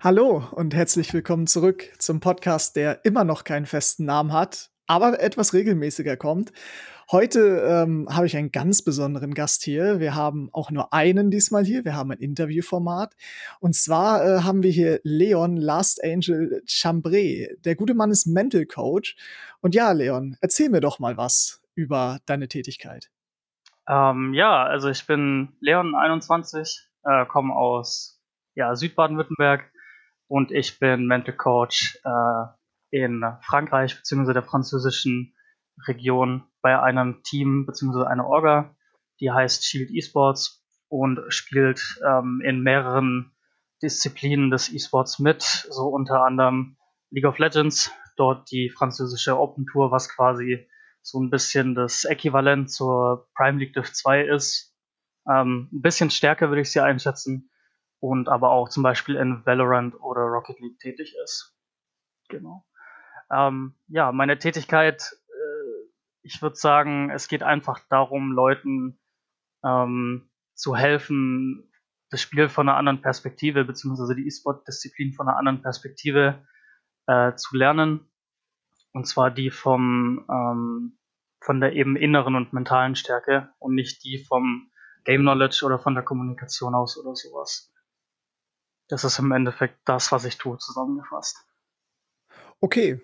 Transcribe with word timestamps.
Hallo 0.00 0.44
und 0.52 0.76
herzlich 0.76 1.12
willkommen 1.12 1.48
zurück 1.48 1.90
zum 1.98 2.20
Podcast, 2.20 2.76
der 2.76 3.04
immer 3.04 3.24
noch 3.24 3.42
keinen 3.42 3.66
festen 3.66 4.04
Namen 4.04 4.32
hat, 4.32 4.70
aber 4.86 5.18
etwas 5.18 5.54
regelmäßiger 5.54 6.16
kommt. 6.16 6.52
Heute 7.10 7.64
ähm, 7.68 8.06
habe 8.08 8.26
ich 8.26 8.36
einen 8.36 8.52
ganz 8.52 8.82
besonderen 8.82 9.34
Gast 9.34 9.64
hier. 9.64 9.98
Wir 9.98 10.14
haben 10.14 10.50
auch 10.52 10.70
nur 10.70 10.92
einen 10.92 11.32
diesmal 11.32 11.64
hier. 11.64 11.84
Wir 11.84 11.96
haben 11.96 12.12
ein 12.12 12.20
Interviewformat. 12.20 13.16
Und 13.58 13.74
zwar 13.74 14.24
äh, 14.24 14.42
haben 14.42 14.62
wir 14.62 14.70
hier 14.70 15.00
Leon 15.02 15.56
Last 15.56 16.04
Angel 16.04 16.62
Chambray. 16.64 17.56
Der 17.64 17.74
gute 17.74 17.94
Mann 17.94 18.12
ist 18.12 18.28
Mental 18.28 18.66
Coach. 18.66 19.16
Und 19.62 19.74
ja, 19.74 19.90
Leon, 19.90 20.36
erzähl 20.40 20.68
mir 20.68 20.80
doch 20.80 21.00
mal 21.00 21.16
was 21.16 21.60
über 21.74 22.20
deine 22.24 22.46
Tätigkeit. 22.46 23.10
Ähm, 23.88 24.32
ja, 24.32 24.62
also 24.62 24.90
ich 24.90 25.04
bin 25.08 25.56
Leon, 25.58 25.96
21, 25.96 26.86
äh, 27.02 27.26
komme 27.26 27.52
aus 27.52 28.20
ja, 28.54 28.76
Südbaden-Württemberg 28.76 29.72
und 30.28 30.52
ich 30.52 30.78
bin 30.78 31.06
Mental 31.06 31.34
Coach 31.34 31.98
äh, 32.04 32.44
in 32.90 33.24
Frankreich 33.42 33.96
bzw. 33.96 34.34
der 34.34 34.42
französischen 34.42 35.34
Region 35.86 36.44
bei 36.62 36.80
einem 36.80 37.22
Team 37.22 37.66
bzw. 37.66 38.04
einer 38.04 38.26
Orga, 38.26 38.76
die 39.20 39.30
heißt 39.30 39.64
Shield 39.64 39.90
Esports 39.90 40.64
und 40.88 41.20
spielt 41.28 42.00
ähm, 42.06 42.42
in 42.44 42.62
mehreren 42.62 43.32
Disziplinen 43.82 44.50
des 44.50 44.72
Esports 44.72 45.18
mit, 45.18 45.42
so 45.42 45.88
unter 45.88 46.24
anderem 46.24 46.76
League 47.10 47.26
of 47.26 47.38
Legends, 47.38 47.90
dort 48.16 48.50
die 48.50 48.70
französische 48.70 49.38
Open 49.38 49.66
Tour, 49.66 49.90
was 49.90 50.08
quasi 50.08 50.68
so 51.00 51.20
ein 51.20 51.30
bisschen 51.30 51.74
das 51.74 52.04
Äquivalent 52.04 52.70
zur 52.70 53.28
Prime 53.34 53.58
League 53.58 53.72
Div 53.72 53.92
2 53.92 54.24
ist. 54.24 54.74
Ähm, 55.30 55.68
ein 55.72 55.80
bisschen 55.80 56.10
stärker 56.10 56.48
würde 56.48 56.62
ich 56.62 56.70
sie 56.70 56.80
einschätzen 56.80 57.50
und 58.00 58.28
aber 58.28 58.50
auch 58.50 58.68
zum 58.68 58.82
Beispiel 58.82 59.16
in 59.16 59.44
Valorant 59.44 59.94
oder 60.00 60.22
Rocket 60.22 60.60
League 60.60 60.78
tätig 60.78 61.14
ist. 61.22 61.56
Genau. 62.28 62.64
Ähm, 63.30 63.74
ja, 63.88 64.12
meine 64.12 64.38
Tätigkeit, 64.38 65.02
äh, 65.28 65.90
ich 66.22 66.40
würde 66.40 66.56
sagen, 66.56 67.10
es 67.10 67.28
geht 67.28 67.42
einfach 67.42 67.80
darum, 67.88 68.32
Leuten 68.32 68.98
ähm, 69.64 70.30
zu 70.54 70.76
helfen, 70.76 71.70
das 72.10 72.22
Spiel 72.22 72.48
von 72.48 72.68
einer 72.68 72.78
anderen 72.78 73.02
Perspektive, 73.02 73.64
beziehungsweise 73.64 74.14
die 74.14 74.26
E-Sport-Disziplin 74.26 75.12
von 75.12 75.28
einer 75.28 75.36
anderen 75.36 75.62
Perspektive 75.62 76.46
äh, 77.06 77.34
zu 77.34 77.56
lernen. 77.56 78.10
Und 78.92 79.06
zwar 79.06 79.30
die 79.30 79.50
vom, 79.50 80.24
ähm, 80.30 80.98
von 81.40 81.60
der 81.60 81.74
eben 81.74 81.96
inneren 81.96 82.34
und 82.34 82.52
mentalen 82.52 82.96
Stärke 82.96 83.50
und 83.58 83.74
nicht 83.74 84.02
die 84.04 84.24
vom 84.26 84.70
Game 85.04 85.22
Knowledge 85.22 85.64
oder 85.64 85.78
von 85.78 85.94
der 85.94 86.02
Kommunikation 86.02 86.74
aus 86.74 86.98
oder 86.98 87.14
sowas. 87.14 87.72
Das 88.88 89.04
ist 89.04 89.18
im 89.18 89.32
Endeffekt 89.32 89.78
das, 89.84 90.12
was 90.12 90.24
ich 90.24 90.38
tue, 90.38 90.58
zusammengefasst. 90.58 91.44
Okay, 92.60 93.00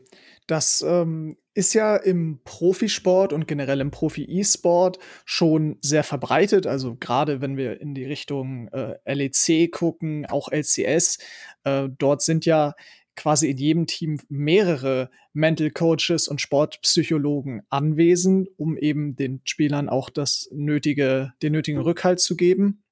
das 0.47 0.83
ähm, 0.87 1.37
ist 1.55 1.75
ja 1.75 1.97
im 1.97 2.41
Profisport 2.45 3.33
und 3.33 3.47
generell 3.47 3.81
im 3.81 3.91
Profi-E-Sport 3.91 4.99
schon 5.25 5.79
sehr 5.81 6.03
verbreitet. 6.03 6.67
Also 6.67 6.97
gerade 6.97 7.41
wenn 7.41 7.57
wir 7.57 7.81
in 7.81 7.95
die 7.95 8.05
Richtung 8.05 8.69
äh, 8.69 8.97
LEC 9.05 9.71
gucken, 9.71 10.27
auch 10.27 10.51
LCS, 10.51 11.19
äh, 11.65 11.89
dort 11.99 12.23
sind 12.23 12.47
ja 12.47 12.75
quasi 13.17 13.49
in 13.49 13.57
jedem 13.57 13.87
Team 13.87 14.19
mehrere 14.29 15.09
Mental 15.33 15.71
Coaches 15.71 16.27
und 16.27 16.41
Sportpsychologen 16.41 17.63
anwesend, 17.71 18.49
um 18.57 18.77
eben 18.77 19.15
den 19.15 19.41
Spielern 19.45 19.89
auch 19.89 20.11
das 20.11 20.49
nötige, 20.53 21.33
den 21.43 21.53
nötigen 21.53 21.81
Rückhalt 21.81 22.19
zu 22.19 22.37
geben 22.37 22.84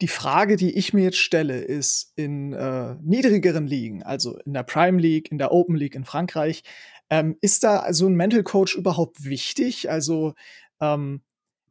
die 0.00 0.08
Frage, 0.08 0.56
die 0.56 0.76
ich 0.76 0.94
mir 0.94 1.04
jetzt 1.04 1.18
stelle, 1.18 1.60
ist 1.60 2.12
in 2.16 2.52
äh, 2.52 2.96
niedrigeren 3.02 3.66
Ligen, 3.66 4.02
also 4.02 4.38
in 4.38 4.54
der 4.54 4.62
Prime 4.62 5.00
League, 5.00 5.30
in 5.30 5.38
der 5.38 5.52
Open 5.52 5.76
League 5.76 5.94
in 5.94 6.04
Frankreich, 6.04 6.62
ähm, 7.10 7.36
ist 7.40 7.64
da 7.64 7.92
so 7.92 8.06
ein 8.06 8.14
Mental 8.14 8.42
Coach 8.42 8.76
überhaupt 8.76 9.24
wichtig? 9.24 9.90
Also 9.90 10.34
ähm, 10.80 11.22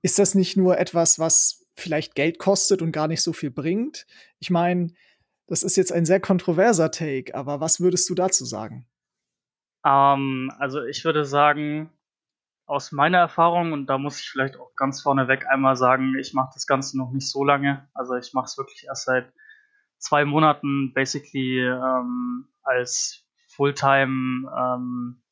ist 0.01 0.19
das 0.19 0.35
nicht 0.35 0.57
nur 0.57 0.77
etwas, 0.77 1.17
was 1.17 1.65
vielleicht 1.75 2.13
Geld 2.13 2.39
kostet 2.39 2.81
und 2.81 2.91
gar 2.91 3.07
nicht 3.07 3.21
so 3.21 3.33
viel 3.33 3.51
bringt? 3.51 4.05
Ich 4.39 4.49
meine, 4.49 4.93
das 5.47 5.63
ist 5.63 5.77
jetzt 5.77 5.91
ein 5.91 6.05
sehr 6.05 6.19
kontroverser 6.19 6.91
Take, 6.91 7.33
aber 7.33 7.59
was 7.59 7.79
würdest 7.79 8.09
du 8.09 8.15
dazu 8.15 8.45
sagen? 8.45 8.85
Ähm, 9.85 10.51
also 10.59 10.83
ich 10.83 11.03
würde 11.03 11.25
sagen, 11.25 11.89
aus 12.69 12.91
meiner 12.91 13.17
Erfahrung, 13.17 13.73
und 13.73 13.87
da 13.87 13.97
muss 13.97 14.19
ich 14.19 14.29
vielleicht 14.29 14.59
auch 14.59 14.75
ganz 14.75 15.01
vorneweg 15.01 15.47
einmal 15.47 15.75
sagen, 15.75 16.15
ich 16.19 16.35
mache 16.35 16.51
das 16.53 16.67
Ganze 16.67 16.99
noch 16.99 17.11
nicht 17.11 17.27
so 17.27 17.43
lange. 17.43 17.89
Also 17.95 18.13
ich 18.13 18.31
mache 18.35 18.45
es 18.45 18.59
wirklich 18.59 18.85
erst 18.87 19.05
seit 19.05 19.33
zwei 19.97 20.23
Monaten 20.23 20.93
basically 20.93 21.61
ähm, 21.61 22.47
als 22.61 23.25
Fulltime 23.47 24.51
ähm, 24.55 25.23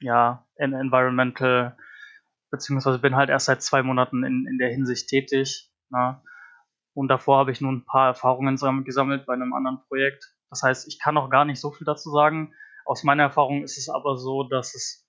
ja, 0.00 0.46
in 0.56 0.72
Environmental, 0.72 1.76
beziehungsweise 2.50 2.98
bin 2.98 3.14
halt 3.14 3.28
erst 3.28 3.46
seit 3.46 3.62
zwei 3.62 3.82
Monaten 3.82 4.24
in, 4.24 4.46
in 4.46 4.56
der 4.56 4.70
Hinsicht 4.70 5.08
tätig. 5.08 5.70
Ne? 5.90 6.22
Und 6.94 7.08
davor 7.08 7.38
habe 7.38 7.52
ich 7.52 7.60
nun 7.60 7.76
ein 7.76 7.84
paar 7.84 8.06
Erfahrungen 8.06 8.56
gesammelt 8.84 9.26
bei 9.26 9.34
einem 9.34 9.52
anderen 9.52 9.82
Projekt. 9.88 10.34
Das 10.48 10.62
heißt, 10.62 10.88
ich 10.88 10.98
kann 10.98 11.14
noch 11.14 11.28
gar 11.28 11.44
nicht 11.44 11.60
so 11.60 11.72
viel 11.72 11.84
dazu 11.84 12.10
sagen. 12.10 12.54
Aus 12.86 13.04
meiner 13.04 13.24
Erfahrung 13.24 13.64
ist 13.64 13.76
es 13.76 13.90
aber 13.90 14.16
so, 14.16 14.44
dass 14.44 14.74
es, 14.74 15.06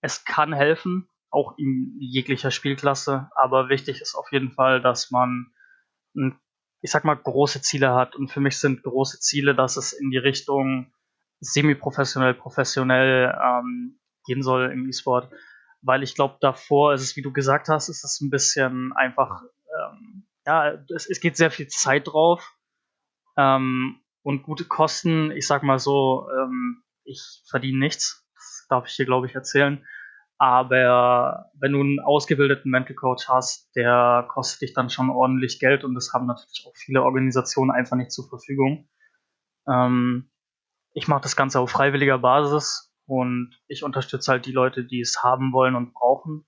es 0.00 0.24
kann 0.24 0.52
helfen, 0.52 1.08
auch 1.34 1.58
in 1.58 1.96
jeglicher 2.00 2.50
Spielklasse. 2.50 3.28
Aber 3.34 3.68
wichtig 3.68 4.00
ist 4.00 4.14
auf 4.14 4.30
jeden 4.32 4.52
Fall, 4.52 4.80
dass 4.80 5.10
man, 5.10 5.52
ich 6.80 6.90
sag 6.90 7.04
mal, 7.04 7.16
große 7.16 7.60
Ziele 7.60 7.94
hat. 7.94 8.14
Und 8.16 8.28
für 8.28 8.40
mich 8.40 8.58
sind 8.58 8.82
große 8.82 9.20
Ziele, 9.20 9.54
dass 9.54 9.76
es 9.76 9.92
in 9.92 10.10
die 10.10 10.18
Richtung 10.18 10.92
semi-professionell, 11.40 12.34
professionell 12.34 13.36
ähm, 13.42 13.98
gehen 14.26 14.42
soll 14.42 14.70
im 14.70 14.88
E-Sport. 14.88 15.30
Weil 15.82 16.02
ich 16.02 16.14
glaube, 16.14 16.38
davor 16.40 16.94
ist 16.94 17.02
es, 17.02 17.16
wie 17.16 17.22
du 17.22 17.32
gesagt 17.32 17.68
hast, 17.68 17.88
ist 17.88 18.04
es 18.04 18.20
ein 18.20 18.30
bisschen 18.30 18.92
einfach, 18.94 19.42
ähm, 19.42 20.26
ja, 20.46 20.72
es, 20.94 21.08
es, 21.10 21.20
geht 21.20 21.36
sehr 21.36 21.50
viel 21.50 21.66
Zeit 21.66 22.06
drauf 22.06 22.56
ähm, 23.36 24.00
und 24.22 24.44
gute 24.44 24.64
Kosten. 24.64 25.30
Ich 25.32 25.46
sag 25.46 25.62
mal 25.62 25.78
so, 25.78 26.26
ähm, 26.30 26.82
ich 27.04 27.42
verdiene 27.50 27.78
nichts. 27.78 28.26
Das 28.34 28.66
darf 28.70 28.86
ich 28.86 28.94
hier, 28.94 29.04
glaube 29.04 29.26
ich, 29.26 29.34
erzählen. 29.34 29.84
Aber 30.44 31.50
wenn 31.54 31.72
du 31.72 31.80
einen 31.80 32.00
ausgebildeten 32.00 32.70
Mental 32.70 32.94
Coach 32.94 33.30
hast, 33.30 33.74
der 33.74 34.28
kostet 34.28 34.60
dich 34.60 34.74
dann 34.74 34.90
schon 34.90 35.08
ordentlich 35.08 35.58
Geld 35.58 35.84
und 35.84 35.94
das 35.94 36.12
haben 36.12 36.26
natürlich 36.26 36.66
auch 36.66 36.76
viele 36.76 37.02
Organisationen 37.02 37.70
einfach 37.70 37.96
nicht 37.96 38.12
zur 38.12 38.28
Verfügung. 38.28 38.86
Ähm, 39.66 40.30
ich 40.92 41.08
mache 41.08 41.22
das 41.22 41.34
Ganze 41.34 41.60
auf 41.60 41.70
freiwilliger 41.70 42.18
Basis 42.18 42.94
und 43.06 43.58
ich 43.68 43.84
unterstütze 43.84 44.32
halt 44.32 44.44
die 44.44 44.52
Leute, 44.52 44.84
die 44.84 45.00
es 45.00 45.22
haben 45.22 45.54
wollen 45.54 45.76
und 45.76 45.94
brauchen. 45.94 46.44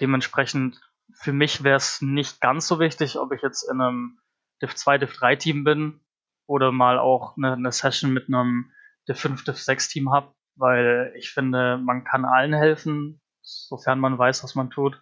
Dementsprechend 0.00 0.80
für 1.12 1.34
mich 1.34 1.64
wäre 1.64 1.76
es 1.76 2.00
nicht 2.00 2.40
ganz 2.40 2.66
so 2.66 2.80
wichtig, 2.80 3.18
ob 3.18 3.32
ich 3.32 3.42
jetzt 3.42 3.64
in 3.70 3.82
einem 3.82 4.18
Div 4.62 4.74
2, 4.74 4.96
Div 4.96 5.12
3 5.12 5.36
Team 5.36 5.64
bin 5.64 6.00
oder 6.46 6.72
mal 6.72 6.98
auch 6.98 7.36
eine, 7.36 7.52
eine 7.52 7.70
Session 7.70 8.14
mit 8.14 8.28
einem 8.28 8.72
Div 9.06 9.20
5, 9.20 9.44
Div 9.44 9.58
6 9.58 9.88
Team 9.88 10.10
habe 10.10 10.32
weil 10.56 11.12
ich 11.16 11.30
finde, 11.30 11.78
man 11.78 12.04
kann 12.04 12.24
allen 12.24 12.52
helfen, 12.52 13.20
sofern 13.40 13.98
man 13.98 14.18
weiß, 14.18 14.44
was 14.44 14.54
man 14.54 14.70
tut. 14.70 15.00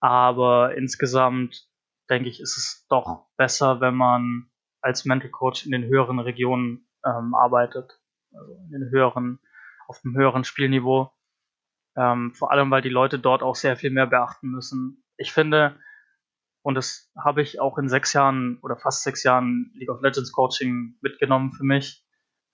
Aber 0.00 0.74
insgesamt 0.76 1.68
denke 2.10 2.28
ich, 2.28 2.40
ist 2.40 2.56
es 2.56 2.86
doch 2.88 3.26
besser, 3.36 3.80
wenn 3.80 3.94
man 3.94 4.50
als 4.80 5.04
Mental 5.04 5.30
Coach 5.30 5.64
in 5.64 5.72
den 5.72 5.84
höheren 5.84 6.18
Regionen 6.18 6.86
ähm, 7.04 7.34
arbeitet, 7.34 8.00
also 8.32 8.52
in 8.52 8.70
den 8.70 8.90
höheren, 8.90 9.40
auf 9.88 10.00
dem 10.02 10.14
höheren 10.16 10.44
Spielniveau. 10.44 11.10
Ähm, 11.96 12.34
vor 12.34 12.50
allem, 12.50 12.70
weil 12.70 12.82
die 12.82 12.90
Leute 12.90 13.18
dort 13.18 13.42
auch 13.42 13.54
sehr 13.54 13.76
viel 13.76 13.90
mehr 13.90 14.06
beachten 14.06 14.50
müssen. 14.50 15.04
Ich 15.16 15.32
finde, 15.32 15.78
und 16.62 16.74
das 16.74 17.10
habe 17.16 17.40
ich 17.40 17.60
auch 17.60 17.78
in 17.78 17.88
sechs 17.88 18.12
Jahren 18.12 18.58
oder 18.62 18.76
fast 18.76 19.04
sechs 19.04 19.22
Jahren 19.22 19.70
League 19.74 19.90
of 19.90 20.02
Legends 20.02 20.32
Coaching 20.32 20.96
mitgenommen 21.00 21.52
für 21.52 21.64
mich, 21.64 22.03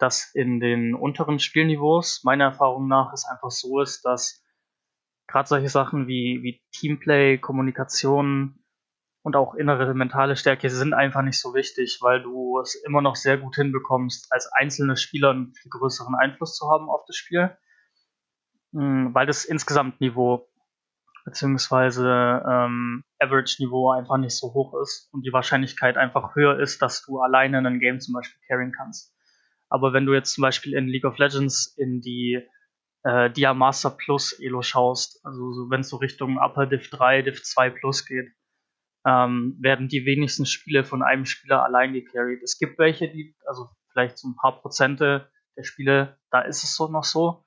dass 0.01 0.35
in 0.35 0.61
den 0.61 0.95
unteren 0.95 1.39
Spielniveaus 1.39 2.23
meiner 2.25 2.45
Erfahrung 2.45 2.89
nach 2.89 3.13
es 3.13 3.27
einfach 3.27 3.51
so 3.51 3.81
ist, 3.81 4.03
dass 4.05 4.45
gerade 5.27 5.49
solche 5.49 5.69
Sachen 5.69 6.09
wie, 6.09 6.43
wie 6.43 6.63
Teamplay, 6.73 7.39
Kommunikation 7.39 8.65
und 9.23 9.37
auch 9.37 9.55
innere 9.55 9.95
mentale 9.95 10.37
Stärke 10.37 10.71
sind 10.71 10.95
einfach 10.95 11.23
nicht 11.23 11.39
so 11.39 11.55
wichtig, 11.55 11.99
weil 12.01 12.23
du 12.23 12.59
es 12.61 12.75
immer 12.75 13.03
noch 13.03 13.17
sehr 13.17 13.37
gut 13.37 13.55
hinbekommst, 13.57 14.33
als 14.33 14.51
einzelne 14.53 14.97
Spieler 14.97 15.31
einen 15.31 15.55
viel 15.55 15.71
größeren 15.71 16.15
Einfluss 16.15 16.57
zu 16.57 16.71
haben 16.71 16.89
auf 16.89 17.05
das 17.07 17.17
Spiel, 17.17 17.57
hm, 18.73 19.15
weil 19.15 19.27
das 19.27 19.45
Insgesamtniveau 19.45 20.49
beziehungsweise 21.25 22.43
ähm, 22.49 23.05
Average-Niveau 23.19 23.91
einfach 23.91 24.17
nicht 24.17 24.37
so 24.37 24.55
hoch 24.55 24.75
ist 24.81 25.11
und 25.13 25.27
die 25.27 25.33
Wahrscheinlichkeit 25.33 25.99
einfach 25.99 26.35
höher 26.35 26.59
ist, 26.59 26.81
dass 26.81 27.05
du 27.05 27.21
alleine 27.21 27.59
ein 27.59 27.79
Game 27.79 28.01
zum 28.01 28.15
Beispiel 28.15 28.41
carryen 28.49 28.73
kannst. 28.73 29.15
Aber 29.71 29.93
wenn 29.93 30.05
du 30.05 30.13
jetzt 30.13 30.35
zum 30.35 30.43
Beispiel 30.43 30.75
in 30.75 30.89
League 30.89 31.05
of 31.05 31.17
Legends 31.19 31.67
in 31.79 32.01
die 32.01 32.43
äh, 33.05 33.31
Dia 33.31 33.55
Master 33.55 33.91
Plus 33.91 34.33
Elo 34.33 34.63
schaust, 34.63 35.25
also 35.25 35.53
so, 35.53 35.71
wenn 35.71 35.81
es 35.81 35.89
so 35.89 35.97
Richtung 35.97 36.39
Upper 36.39 36.67
Div 36.67 36.91
3, 36.91 37.23
Div 37.23 37.43
2 37.43 37.71
Plus 37.71 38.05
geht, 38.05 38.33
ähm, 39.07 39.57
werden 39.61 39.89
die 39.89 40.05
wenigsten 40.05 40.45
Spiele 40.45 40.85
von 40.85 41.03
einem 41.03 41.25
Spieler 41.25 41.65
allein 41.65 41.93
gecarried. 41.93 42.43
Es 42.43 42.59
gibt 42.59 42.79
welche, 42.79 43.09
die, 43.09 43.35
also 43.47 43.71
vielleicht 43.93 44.19
so 44.19 44.29
ein 44.29 44.37
paar 44.37 44.61
Prozente 44.61 45.31
der 45.57 45.63
Spiele, 45.63 46.19
da 46.31 46.41
ist 46.43 46.65
es 46.65 46.77
so 46.77 46.89
noch 46.89 47.05
so. 47.05 47.45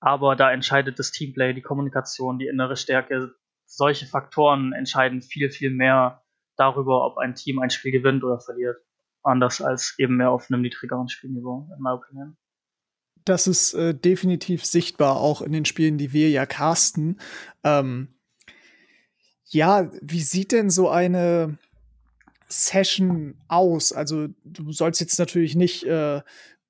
Aber 0.00 0.34
da 0.34 0.50
entscheidet 0.50 0.98
das 0.98 1.12
Teamplay, 1.12 1.52
die 1.54 1.62
Kommunikation, 1.62 2.38
die 2.38 2.48
innere 2.48 2.76
Stärke. 2.76 3.34
Solche 3.66 4.06
Faktoren 4.06 4.72
entscheiden 4.72 5.22
viel, 5.22 5.50
viel 5.50 5.70
mehr 5.70 6.24
darüber, 6.56 7.06
ob 7.06 7.18
ein 7.18 7.36
Team 7.36 7.60
ein 7.60 7.70
Spiel 7.70 7.92
gewinnt 7.92 8.24
oder 8.24 8.40
verliert. 8.40 8.78
Anders 9.22 9.60
als 9.60 9.94
eben 9.98 10.16
mehr 10.16 10.30
auf 10.30 10.50
einem 10.50 10.62
niedrigeren 10.62 11.08
Spielniveau, 11.08 11.68
in 11.76 11.82
meiner 11.82 11.96
Opinion. 11.96 12.36
Das 13.24 13.46
ist 13.46 13.74
äh, 13.74 13.94
definitiv 13.94 14.64
sichtbar, 14.64 15.16
auch 15.16 15.42
in 15.42 15.52
den 15.52 15.64
Spielen, 15.64 15.96
die 15.96 16.12
wir 16.12 16.30
ja 16.30 16.44
casten. 16.44 17.20
Ähm, 17.62 18.08
ja, 19.46 19.90
wie 20.00 20.22
sieht 20.22 20.50
denn 20.50 20.70
so 20.70 20.88
eine 20.88 21.58
Session 22.48 23.36
aus? 23.48 23.92
Also, 23.92 24.28
du 24.44 24.72
sollst 24.72 25.00
jetzt 25.00 25.18
natürlich 25.18 25.54
nicht 25.54 25.84
äh, 25.84 26.22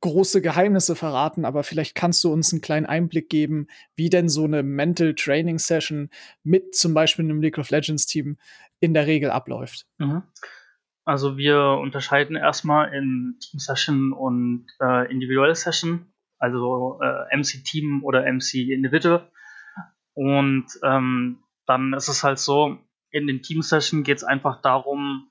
große 0.03 0.43
Geheimnisse 0.43 0.95
verraten, 0.95 1.45
aber 1.45 1.63
vielleicht 1.63 1.95
kannst 1.95 2.23
du 2.25 2.33
uns 2.33 2.53
einen 2.53 2.61
kleinen 2.61 2.87
Einblick 2.87 3.31
geben, 3.31 3.69
wie 3.95 4.11
denn 4.11 4.29
so 4.29 4.45
eine 4.45 4.63
Mental 4.63 5.15
Training 5.15 5.59
Session 5.59 6.11
mit 6.43 6.75
zum 6.75 6.93
Beispiel 6.93 7.25
einem 7.25 7.41
League 7.41 7.59
of 7.59 7.71
Legends 7.71 8.05
Team 8.07 8.37
in 8.81 8.95
der 8.95 9.07
Regel 9.07 9.31
abläuft. 9.31 9.87
Mhm. 9.99 10.25
Also 11.05 11.37
wir 11.37 11.79
unterscheiden 11.81 12.37
erstmal 12.37 12.93
in 12.95 13.37
Team 13.41 13.59
Session 13.59 14.13
und 14.13 14.67
äh, 14.81 15.11
individuelle 15.11 15.55
Session, 15.55 16.13
also 16.39 17.01
äh, 17.03 17.37
MC 17.37 17.65
Team 17.65 18.05
oder 18.05 18.23
MC 18.31 18.71
Individual. 18.71 19.29
Und 20.15 20.67
ähm, 20.85 21.43
dann 21.67 21.93
ist 21.95 22.09
es 22.09 22.23
halt 22.23 22.39
so, 22.39 22.79
in 23.11 23.27
den 23.27 23.43
Team 23.43 23.63
Session 23.63 24.05
geht 24.05 24.19
es 24.19 24.25
einfach 24.25 24.63
darum, 24.63 25.31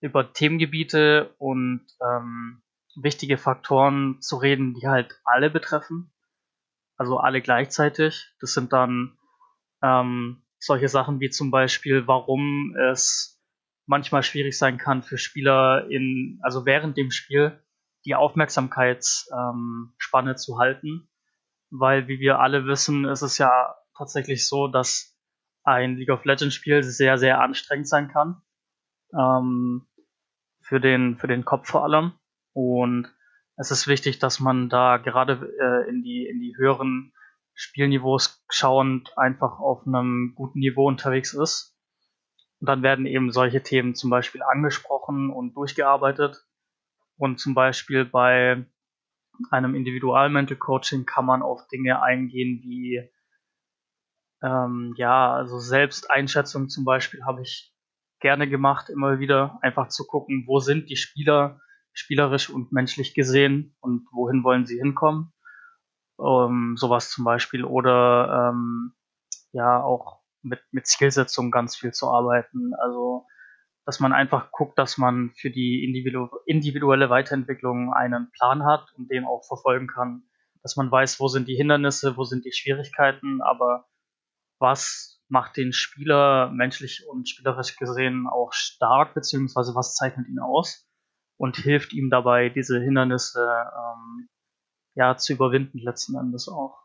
über 0.00 0.32
Themengebiete 0.32 1.34
und 1.38 1.86
ähm, 2.02 2.62
wichtige 2.96 3.38
Faktoren 3.38 4.20
zu 4.20 4.36
reden, 4.36 4.74
die 4.74 4.86
halt 4.86 5.20
alle 5.24 5.50
betreffen. 5.50 6.12
Also 6.96 7.18
alle 7.18 7.40
gleichzeitig. 7.40 8.32
Das 8.40 8.52
sind 8.52 8.72
dann 8.72 9.16
ähm, 9.82 10.42
solche 10.58 10.88
Sachen 10.88 11.20
wie 11.20 11.30
zum 11.30 11.50
Beispiel, 11.50 12.06
warum 12.06 12.76
es 12.76 13.33
manchmal 13.86 14.22
schwierig 14.22 14.58
sein 14.58 14.78
kann 14.78 15.02
für 15.02 15.18
Spieler 15.18 15.90
in, 15.90 16.38
also 16.42 16.66
während 16.66 16.96
dem 16.96 17.10
Spiel 17.10 17.60
die 18.04 18.14
Aufmerksamkeitsspanne 18.14 20.30
ähm, 20.30 20.36
zu 20.36 20.58
halten. 20.58 21.08
Weil, 21.70 22.08
wie 22.08 22.20
wir 22.20 22.38
alle 22.38 22.66
wissen, 22.66 23.04
ist 23.04 23.22
es 23.22 23.38
ja 23.38 23.74
tatsächlich 23.96 24.46
so, 24.46 24.68
dass 24.68 25.18
ein 25.64 25.96
League 25.96 26.10
of 26.10 26.24
Legends 26.24 26.54
Spiel 26.54 26.82
sehr, 26.82 27.18
sehr 27.18 27.40
anstrengend 27.40 27.88
sein 27.88 28.08
kann. 28.08 28.42
Ähm, 29.12 29.86
für 30.60 30.80
den, 30.80 31.18
für 31.18 31.26
den 31.26 31.44
Kopf 31.44 31.68
vor 31.68 31.84
allem. 31.84 32.12
Und 32.52 33.12
es 33.56 33.70
ist 33.70 33.86
wichtig, 33.86 34.18
dass 34.18 34.40
man 34.40 34.68
da 34.68 34.96
gerade 34.96 35.54
äh, 35.60 35.88
in, 35.88 36.02
die, 36.02 36.26
in 36.26 36.40
die 36.40 36.56
höheren 36.56 37.12
Spielniveaus 37.52 38.44
schauend 38.50 39.16
einfach 39.16 39.60
auf 39.60 39.86
einem 39.86 40.32
guten 40.34 40.58
Niveau 40.58 40.88
unterwegs 40.88 41.34
ist. 41.34 41.73
Und 42.64 42.68
dann 42.68 42.82
werden 42.82 43.04
eben 43.04 43.30
solche 43.30 43.62
Themen 43.62 43.94
zum 43.94 44.08
Beispiel 44.08 44.42
angesprochen 44.42 45.28
und 45.28 45.54
durchgearbeitet. 45.54 46.46
Und 47.18 47.38
zum 47.38 47.52
Beispiel 47.52 48.06
bei 48.06 48.64
einem 49.50 49.74
Individual-Mental 49.74 50.56
Coaching 50.56 51.04
kann 51.04 51.26
man 51.26 51.42
auf 51.42 51.68
Dinge 51.68 52.02
eingehen 52.02 52.62
wie 52.62 53.06
ähm, 54.42 54.94
ja, 54.96 55.34
also 55.34 55.58
Selbsteinschätzung 55.58 56.70
zum 56.70 56.86
Beispiel 56.86 57.26
habe 57.26 57.42
ich 57.42 57.70
gerne 58.20 58.48
gemacht, 58.48 58.88
immer 58.88 59.18
wieder 59.18 59.58
einfach 59.60 59.88
zu 59.88 60.06
gucken, 60.06 60.44
wo 60.46 60.58
sind 60.58 60.88
die 60.88 60.96
Spieler 60.96 61.60
spielerisch 61.92 62.48
und 62.48 62.72
menschlich 62.72 63.12
gesehen 63.12 63.76
und 63.80 64.08
wohin 64.10 64.42
wollen 64.42 64.64
sie 64.64 64.78
hinkommen. 64.78 65.34
Ähm, 66.18 66.76
sowas 66.78 67.10
zum 67.10 67.26
Beispiel. 67.26 67.62
Oder 67.62 68.52
ähm, 68.54 68.94
ja, 69.52 69.82
auch 69.82 70.23
mit, 70.44 70.60
mit 70.70 70.86
Zielsetzung 70.86 71.50
ganz 71.50 71.76
viel 71.76 71.92
zu 71.92 72.08
arbeiten. 72.10 72.72
Also, 72.74 73.26
dass 73.84 74.00
man 74.00 74.12
einfach 74.12 74.50
guckt, 74.50 74.78
dass 74.78 74.98
man 74.98 75.32
für 75.36 75.50
die 75.50 75.84
individu 75.84 76.28
individuelle 76.46 77.10
Weiterentwicklung 77.10 77.92
einen 77.92 78.30
Plan 78.32 78.64
hat 78.64 78.92
und 78.96 79.10
den 79.10 79.24
auch 79.24 79.44
verfolgen 79.46 79.86
kann. 79.86 80.24
Dass 80.62 80.76
man 80.76 80.90
weiß, 80.90 81.20
wo 81.20 81.28
sind 81.28 81.48
die 81.48 81.56
Hindernisse, 81.56 82.16
wo 82.16 82.24
sind 82.24 82.44
die 82.44 82.52
Schwierigkeiten, 82.52 83.42
aber 83.42 83.86
was 84.58 85.22
macht 85.28 85.56
den 85.56 85.72
Spieler 85.72 86.50
menschlich 86.50 87.06
und 87.08 87.28
spielerisch 87.28 87.76
gesehen 87.76 88.26
auch 88.26 88.52
stark, 88.52 89.14
beziehungsweise 89.14 89.74
was 89.74 89.94
zeichnet 89.94 90.28
ihn 90.28 90.38
aus 90.38 90.88
und 91.36 91.56
hilft 91.56 91.92
ihm 91.92 92.10
dabei, 92.10 92.48
diese 92.48 92.80
Hindernisse 92.80 93.40
ähm, 93.42 94.28
ja 94.94 95.16
zu 95.16 95.32
überwinden 95.32 95.78
letzten 95.78 96.16
Endes 96.16 96.48
auch. 96.48 96.83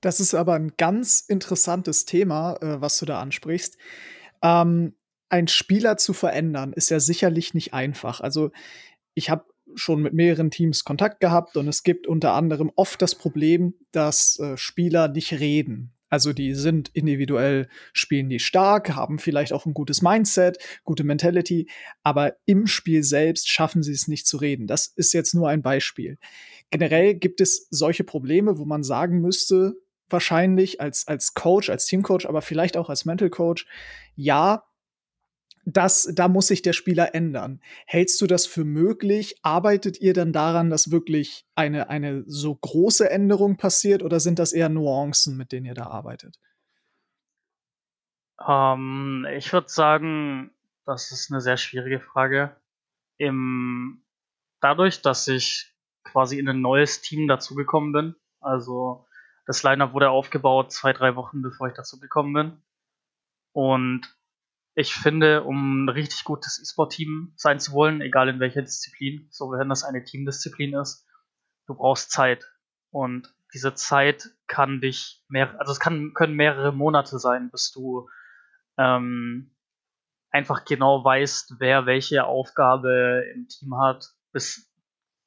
Das 0.00 0.20
ist 0.20 0.34
aber 0.34 0.54
ein 0.54 0.72
ganz 0.76 1.20
interessantes 1.20 2.04
Thema, 2.04 2.56
äh, 2.60 2.80
was 2.80 2.98
du 2.98 3.06
da 3.06 3.20
ansprichst. 3.20 3.78
Ähm, 4.42 4.94
ein 5.28 5.48
Spieler 5.48 5.96
zu 5.96 6.12
verändern, 6.12 6.72
ist 6.72 6.90
ja 6.90 7.00
sicherlich 7.00 7.54
nicht 7.54 7.74
einfach. 7.74 8.20
Also 8.20 8.50
ich 9.14 9.30
habe 9.30 9.44
schon 9.74 10.00
mit 10.00 10.14
mehreren 10.14 10.50
Teams 10.50 10.84
Kontakt 10.84 11.20
gehabt 11.20 11.56
und 11.56 11.68
es 11.68 11.82
gibt 11.82 12.06
unter 12.06 12.32
anderem 12.32 12.70
oft 12.76 13.02
das 13.02 13.14
Problem, 13.14 13.74
dass 13.92 14.38
äh, 14.38 14.56
Spieler 14.56 15.08
nicht 15.08 15.32
reden. 15.34 15.92
Also 16.10 16.32
die 16.32 16.54
sind 16.54 16.88
individuell, 16.94 17.68
spielen 17.92 18.30
die 18.30 18.38
stark, 18.38 18.94
haben 18.94 19.18
vielleicht 19.18 19.52
auch 19.52 19.66
ein 19.66 19.74
gutes 19.74 20.00
Mindset, 20.00 20.58
gute 20.84 21.04
Mentality, 21.04 21.68
aber 22.02 22.36
im 22.46 22.66
Spiel 22.66 23.02
selbst 23.02 23.50
schaffen 23.50 23.82
sie 23.82 23.92
es 23.92 24.08
nicht 24.08 24.26
zu 24.26 24.38
reden. 24.38 24.66
Das 24.66 24.86
ist 24.86 25.12
jetzt 25.12 25.34
nur 25.34 25.48
ein 25.50 25.60
Beispiel. 25.60 26.18
Generell 26.70 27.14
gibt 27.14 27.40
es 27.40 27.66
solche 27.70 28.04
Probleme, 28.04 28.58
wo 28.58 28.64
man 28.64 28.82
sagen 28.82 29.20
müsste, 29.20 29.76
wahrscheinlich 30.10 30.80
als, 30.80 31.06
als 31.06 31.34
Coach, 31.34 31.70
als 31.70 31.86
Teamcoach, 31.86 32.26
aber 32.26 32.42
vielleicht 32.42 32.76
auch 32.76 32.88
als 32.90 33.04
Mental 33.04 33.30
Coach, 33.30 33.66
ja, 34.14 34.64
das, 35.64 36.08
da 36.14 36.28
muss 36.28 36.46
sich 36.46 36.62
der 36.62 36.72
Spieler 36.72 37.14
ändern. 37.14 37.60
Hältst 37.84 38.20
du 38.22 38.26
das 38.26 38.46
für 38.46 38.64
möglich? 38.64 39.36
Arbeitet 39.42 40.00
ihr 40.00 40.14
dann 40.14 40.32
daran, 40.32 40.70
dass 40.70 40.90
wirklich 40.90 41.46
eine, 41.54 41.90
eine 41.90 42.24
so 42.26 42.54
große 42.54 43.10
Änderung 43.10 43.58
passiert 43.58 44.02
oder 44.02 44.18
sind 44.18 44.38
das 44.38 44.54
eher 44.54 44.70
Nuancen, 44.70 45.36
mit 45.36 45.52
denen 45.52 45.66
ihr 45.66 45.74
da 45.74 45.86
arbeitet? 45.88 46.38
Ähm, 48.46 49.26
ich 49.36 49.52
würde 49.52 49.68
sagen, 49.68 50.52
das 50.86 51.12
ist 51.12 51.30
eine 51.30 51.42
sehr 51.42 51.58
schwierige 51.58 52.00
Frage. 52.00 52.56
Im, 53.18 54.02
dadurch, 54.60 55.02
dass 55.02 55.28
ich 55.28 55.74
quasi 56.10 56.38
in 56.38 56.48
ein 56.48 56.60
neues 56.60 57.00
Team 57.00 57.28
dazugekommen 57.28 57.92
bin, 57.92 58.14
also 58.40 59.06
das 59.46 59.62
Liner 59.62 59.92
wurde 59.94 60.10
aufgebaut 60.10 60.72
zwei, 60.72 60.92
drei 60.92 61.16
Wochen 61.16 61.40
bevor 61.42 61.68
ich 61.68 61.74
dazugekommen 61.74 62.32
bin. 62.34 62.62
Und 63.52 64.14
ich 64.74 64.94
finde, 64.94 65.42
um 65.42 65.84
ein 65.84 65.88
richtig 65.88 66.22
gutes 66.24 66.60
E-Sport-Team 66.62 67.32
sein 67.34 67.58
zu 67.58 67.72
wollen, 67.72 68.00
egal 68.00 68.28
in 68.28 68.40
welcher 68.40 68.62
Disziplin, 68.62 69.26
so 69.30 69.50
wenn 69.50 69.68
das 69.68 69.84
eine 69.84 70.04
Teamdisziplin 70.04 70.74
ist, 70.74 71.06
du 71.66 71.74
brauchst 71.74 72.10
Zeit. 72.10 72.44
Und 72.90 73.34
diese 73.54 73.74
Zeit 73.74 74.30
kann 74.46 74.80
dich 74.80 75.24
mehr, 75.28 75.58
also 75.58 75.72
es 75.72 75.80
kann, 75.80 76.12
können 76.14 76.34
mehrere 76.34 76.72
Monate 76.72 77.18
sein, 77.18 77.50
bis 77.50 77.72
du 77.72 78.08
ähm, 78.76 79.50
einfach 80.30 80.64
genau 80.64 81.02
weißt, 81.02 81.54
wer 81.58 81.86
welche 81.86 82.24
Aufgabe 82.24 83.24
im 83.34 83.48
Team 83.48 83.76
hat, 83.78 84.10
bis 84.32 84.67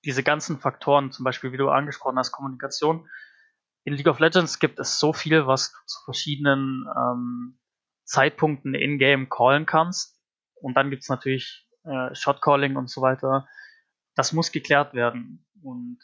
diese 0.06 0.24
ganzen 0.24 0.60
Faktoren, 0.60 1.12
zum 1.12 1.24
Beispiel, 1.24 1.52
wie 1.52 1.58
du 1.58 1.70
angesprochen 1.70 2.18
hast, 2.18 2.32
Kommunikation. 2.32 3.08
In 3.84 3.94
League 3.94 4.08
of 4.08 4.20
Legends 4.20 4.60
gibt 4.60 4.80
es 4.80 5.00
so 5.00 5.14
viel, 5.14 5.48
was 5.48 5.72
du 5.72 5.78
zu 5.86 6.04
verschiedenen 6.06 6.86
ähm, 6.96 7.60
Zeitpunkten 8.06 8.76
in-game 8.76 9.30
callen 9.30 9.66
kannst. 9.66 10.20
Und 10.56 10.76
dann 10.76 10.90
gibt's 10.90 11.10
natürlich 11.10 11.68
äh, 11.84 12.14
Shot-Calling 12.14 12.76
und 12.76 12.90
so 12.90 13.02
weiter. 13.02 13.48
Das 14.16 14.34
muss 14.34 14.52
geklärt 14.52 14.94
werden. 14.94 15.46
Und 15.64 16.00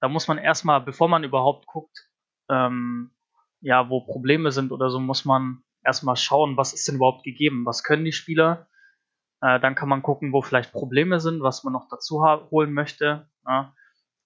da 0.00 0.08
muss 0.08 0.28
man 0.28 0.38
erstmal, 0.38 0.80
bevor 0.80 1.08
man 1.08 1.24
überhaupt 1.24 1.66
guckt, 1.66 2.10
ähm, 2.50 3.12
ja, 3.60 3.88
wo 3.88 4.02
Probleme 4.02 4.52
sind 4.52 4.72
oder 4.72 4.90
so, 4.90 5.00
muss 5.00 5.24
man 5.24 5.62
erstmal 5.84 6.16
schauen, 6.16 6.56
was 6.56 6.72
ist 6.72 6.86
denn 6.88 6.96
überhaupt 6.96 7.24
gegeben, 7.24 7.64
was 7.64 7.82
können 7.82 8.04
die 8.04 8.12
Spieler. 8.12 8.68
Äh, 9.46 9.60
dann 9.60 9.76
kann 9.76 9.88
man 9.88 10.02
gucken, 10.02 10.32
wo 10.32 10.42
vielleicht 10.42 10.72
Probleme 10.72 11.20
sind, 11.20 11.40
was 11.40 11.62
man 11.62 11.72
noch 11.72 11.88
dazu 11.88 12.24
holen 12.50 12.72
möchte. 12.72 13.28
Ja. 13.46 13.74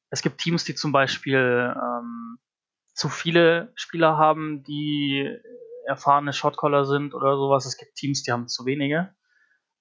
Es 0.08 0.22
gibt 0.22 0.38
Teams, 0.38 0.64
die 0.64 0.74
zum 0.74 0.92
Beispiel 0.92 1.74
ähm, 1.76 2.38
zu 2.94 3.10
viele 3.10 3.70
Spieler 3.74 4.16
haben, 4.16 4.62
die 4.62 5.30
erfahrene 5.86 6.32
Shotcaller 6.32 6.86
sind 6.86 7.12
oder 7.14 7.36
sowas. 7.36 7.66
Es 7.66 7.76
gibt 7.76 7.96
Teams, 7.96 8.22
die 8.22 8.32
haben 8.32 8.48
zu 8.48 8.64
wenige. 8.64 9.14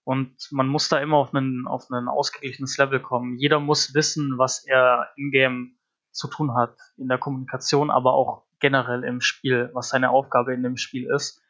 Und 0.04 0.36
man 0.52 0.68
muss 0.68 0.90
da 0.90 1.00
immer 1.00 1.18
auf 1.18 1.34
einen, 1.34 1.68
auf 1.68 1.90
ein 1.90 2.08
ausgeglichenes 2.10 2.78
Level 2.78 3.00
kommen. 3.00 3.38
Jeder 3.38 3.60
muss 3.60 3.94
wissen, 3.94 4.38
was 4.38 4.66
er 4.66 5.10
in-game 5.16 5.78
zu 6.12 6.28
tun 6.28 6.54
hat, 6.54 6.76
in 6.98 7.08
der 7.08 7.18
Kommunikation, 7.18 7.92
aber 7.92 8.14
auch 8.14 8.44
generell 8.60 9.06
im 9.06 9.22
Spiel, 9.22 9.70
was 9.74 9.90
seine 9.90 10.10
Aufgabe 10.10 10.54
in 10.54 10.64
dem 10.64 10.76
Spiel 10.76 11.10
ist. 11.10 11.42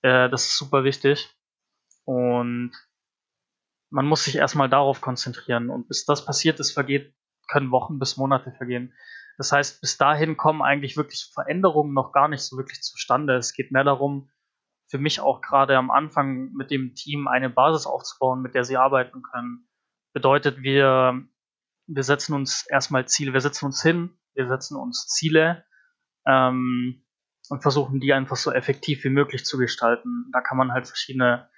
Äh, 0.00 0.30
das 0.30 0.46
ist 0.46 0.56
super 0.56 0.84
wichtig. 0.84 1.28
Und 2.04 2.72
man 3.90 4.06
muss 4.06 4.24
sich 4.24 4.36
erstmal 4.36 4.68
darauf 4.68 5.00
konzentrieren. 5.00 5.70
Und 5.70 5.88
bis 5.88 6.04
das 6.04 6.24
passiert 6.24 6.60
ist, 6.60 6.72
vergeht, 6.72 7.14
können 7.48 7.70
Wochen 7.70 7.98
bis 7.98 8.16
Monate 8.16 8.52
vergehen. 8.52 8.92
Das 9.38 9.52
heißt, 9.52 9.80
bis 9.80 9.96
dahin 9.96 10.36
kommen 10.36 10.62
eigentlich 10.62 10.96
wirklich 10.96 11.30
Veränderungen 11.32 11.94
noch 11.94 12.12
gar 12.12 12.28
nicht 12.28 12.42
so 12.42 12.56
wirklich 12.56 12.82
zustande. 12.82 13.36
Es 13.36 13.52
geht 13.52 13.70
mehr 13.70 13.84
darum, 13.84 14.30
für 14.88 14.98
mich 14.98 15.20
auch 15.20 15.40
gerade 15.40 15.76
am 15.76 15.90
Anfang 15.90 16.52
mit 16.52 16.70
dem 16.70 16.94
Team 16.94 17.28
eine 17.28 17.50
Basis 17.50 17.86
aufzubauen, 17.86 18.42
mit 18.42 18.54
der 18.54 18.64
sie 18.64 18.76
arbeiten 18.76 19.22
können. 19.22 19.68
Bedeutet, 20.12 20.62
wir, 20.62 21.22
wir 21.86 22.02
setzen 22.02 22.34
uns 22.34 22.66
erstmal 22.68 23.06
Ziele, 23.06 23.32
wir 23.32 23.40
setzen 23.40 23.66
uns 23.66 23.82
hin, 23.82 24.18
wir 24.34 24.48
setzen 24.48 24.76
uns 24.76 25.06
Ziele 25.06 25.64
ähm, 26.26 27.04
und 27.50 27.62
versuchen 27.62 28.00
die 28.00 28.12
einfach 28.12 28.36
so 28.36 28.50
effektiv 28.50 29.04
wie 29.04 29.10
möglich 29.10 29.44
zu 29.44 29.58
gestalten. 29.58 30.30
Da 30.32 30.40
kann 30.40 30.56
man 30.58 30.72
halt 30.72 30.86
verschiedene 30.86 31.48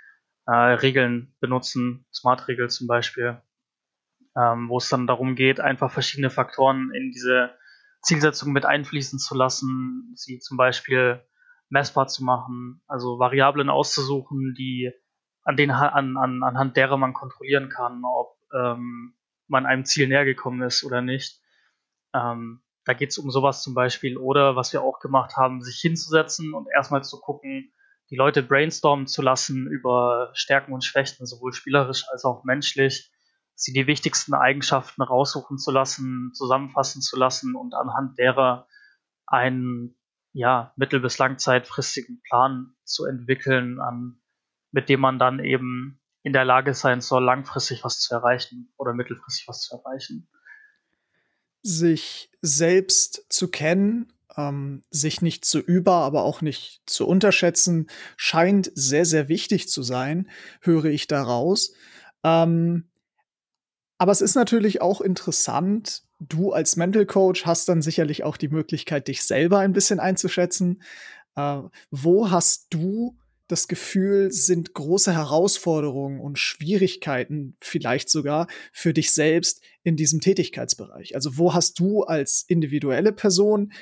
äh, 0.46 0.52
Regeln 0.52 1.34
benutzen, 1.40 2.06
Smart-Regel 2.12 2.70
zum 2.70 2.86
Beispiel, 2.86 3.40
ähm, 4.36 4.68
wo 4.68 4.78
es 4.78 4.88
dann 4.88 5.06
darum 5.06 5.34
geht, 5.34 5.60
einfach 5.60 5.90
verschiedene 5.90 6.30
Faktoren 6.30 6.90
in 6.94 7.10
diese 7.12 7.50
Zielsetzung 8.02 8.52
mit 8.52 8.64
einfließen 8.64 9.18
zu 9.18 9.34
lassen, 9.34 10.12
sie 10.16 10.38
zum 10.38 10.56
Beispiel 10.56 11.22
messbar 11.68 12.08
zu 12.08 12.24
machen, 12.24 12.82
also 12.86 13.18
Variablen 13.18 13.70
auszusuchen, 13.70 14.54
die 14.56 14.92
an 15.42 15.56
den 15.56 15.70
an, 15.70 16.16
an, 16.16 16.42
anhand 16.42 16.76
derer 16.76 16.96
man 16.96 17.12
kontrollieren 17.12 17.68
kann, 17.68 18.02
ob 18.04 18.36
ähm, 18.52 19.14
man 19.46 19.66
einem 19.66 19.84
Ziel 19.84 20.08
näher 20.08 20.24
gekommen 20.24 20.62
ist 20.62 20.84
oder 20.84 21.02
nicht. 21.02 21.40
Ähm, 22.14 22.62
da 22.84 22.92
geht 22.92 23.10
es 23.10 23.18
um 23.18 23.30
sowas 23.30 23.62
zum 23.62 23.74
Beispiel. 23.74 24.16
Oder 24.16 24.56
was 24.56 24.72
wir 24.72 24.82
auch 24.82 25.00
gemacht 25.00 25.36
haben, 25.36 25.62
sich 25.62 25.80
hinzusetzen 25.80 26.54
und 26.54 26.68
erstmal 26.74 27.04
zu 27.04 27.20
gucken, 27.20 27.72
die 28.10 28.16
Leute 28.16 28.42
brainstormen 28.42 29.06
zu 29.06 29.22
lassen 29.22 29.66
über 29.68 30.30
Stärken 30.34 30.72
und 30.72 30.84
Schwächen, 30.84 31.26
sowohl 31.26 31.52
spielerisch 31.52 32.04
als 32.10 32.24
auch 32.24 32.44
menschlich, 32.44 33.12
sie 33.54 33.72
die 33.72 33.86
wichtigsten 33.86 34.34
Eigenschaften 34.34 35.02
raussuchen 35.02 35.58
zu 35.58 35.70
lassen, 35.70 36.32
zusammenfassen 36.34 37.02
zu 37.02 37.16
lassen 37.16 37.54
und 37.54 37.74
anhand 37.74 38.18
derer 38.18 38.66
einen 39.26 39.96
ja, 40.32 40.72
mittel- 40.76 41.00
bis 41.00 41.18
langzeitfristigen 41.18 42.20
Plan 42.22 42.74
zu 42.84 43.04
entwickeln, 43.04 43.80
an, 43.80 44.20
mit 44.72 44.88
dem 44.88 45.00
man 45.00 45.18
dann 45.18 45.38
eben 45.38 46.00
in 46.22 46.32
der 46.32 46.44
Lage 46.44 46.74
sein 46.74 47.00
soll, 47.00 47.24
langfristig 47.24 47.84
was 47.84 48.00
zu 48.00 48.14
erreichen 48.14 48.72
oder 48.76 48.92
mittelfristig 48.92 49.46
was 49.48 49.62
zu 49.62 49.76
erreichen. 49.76 50.28
Sich 51.62 52.30
selbst 52.40 53.26
zu 53.28 53.48
kennen, 53.48 54.12
ähm, 54.36 54.82
sich 54.90 55.22
nicht 55.22 55.44
zu 55.44 55.58
über, 55.58 55.94
aber 55.94 56.24
auch 56.24 56.42
nicht 56.42 56.82
zu 56.86 57.06
unterschätzen, 57.06 57.88
scheint 58.16 58.70
sehr, 58.74 59.04
sehr 59.04 59.28
wichtig 59.28 59.68
zu 59.68 59.82
sein, 59.82 60.28
höre 60.60 60.86
ich 60.86 61.06
daraus. 61.06 61.72
Ähm, 62.24 62.90
aber 63.98 64.12
es 64.12 64.20
ist 64.20 64.34
natürlich 64.34 64.80
auch 64.80 65.00
interessant, 65.00 66.02
du 66.20 66.52
als 66.52 66.76
Mental 66.76 67.06
Coach 67.06 67.44
hast 67.46 67.68
dann 67.68 67.82
sicherlich 67.82 68.24
auch 68.24 68.36
die 68.36 68.48
Möglichkeit, 68.48 69.08
dich 69.08 69.22
selber 69.22 69.58
ein 69.58 69.72
bisschen 69.72 70.00
einzuschätzen. 70.00 70.82
Äh, 71.36 71.62
wo 71.90 72.30
hast 72.30 72.68
du 72.70 73.16
das 73.50 73.66
Gefühl, 73.68 74.30
sind 74.30 74.74
große 74.74 75.12
Herausforderungen 75.12 76.20
und 76.20 76.38
Schwierigkeiten 76.38 77.56
vielleicht 77.60 78.08
sogar 78.08 78.46
für 78.72 78.92
dich 78.94 79.12
selbst 79.12 79.60
in 79.82 79.96
diesem 79.96 80.20
Tätigkeitsbereich? 80.20 81.14
Also 81.14 81.36
wo 81.36 81.52
hast 81.52 81.78
du 81.78 82.04
als 82.04 82.44
individuelle 82.46 83.12
Person 83.12 83.72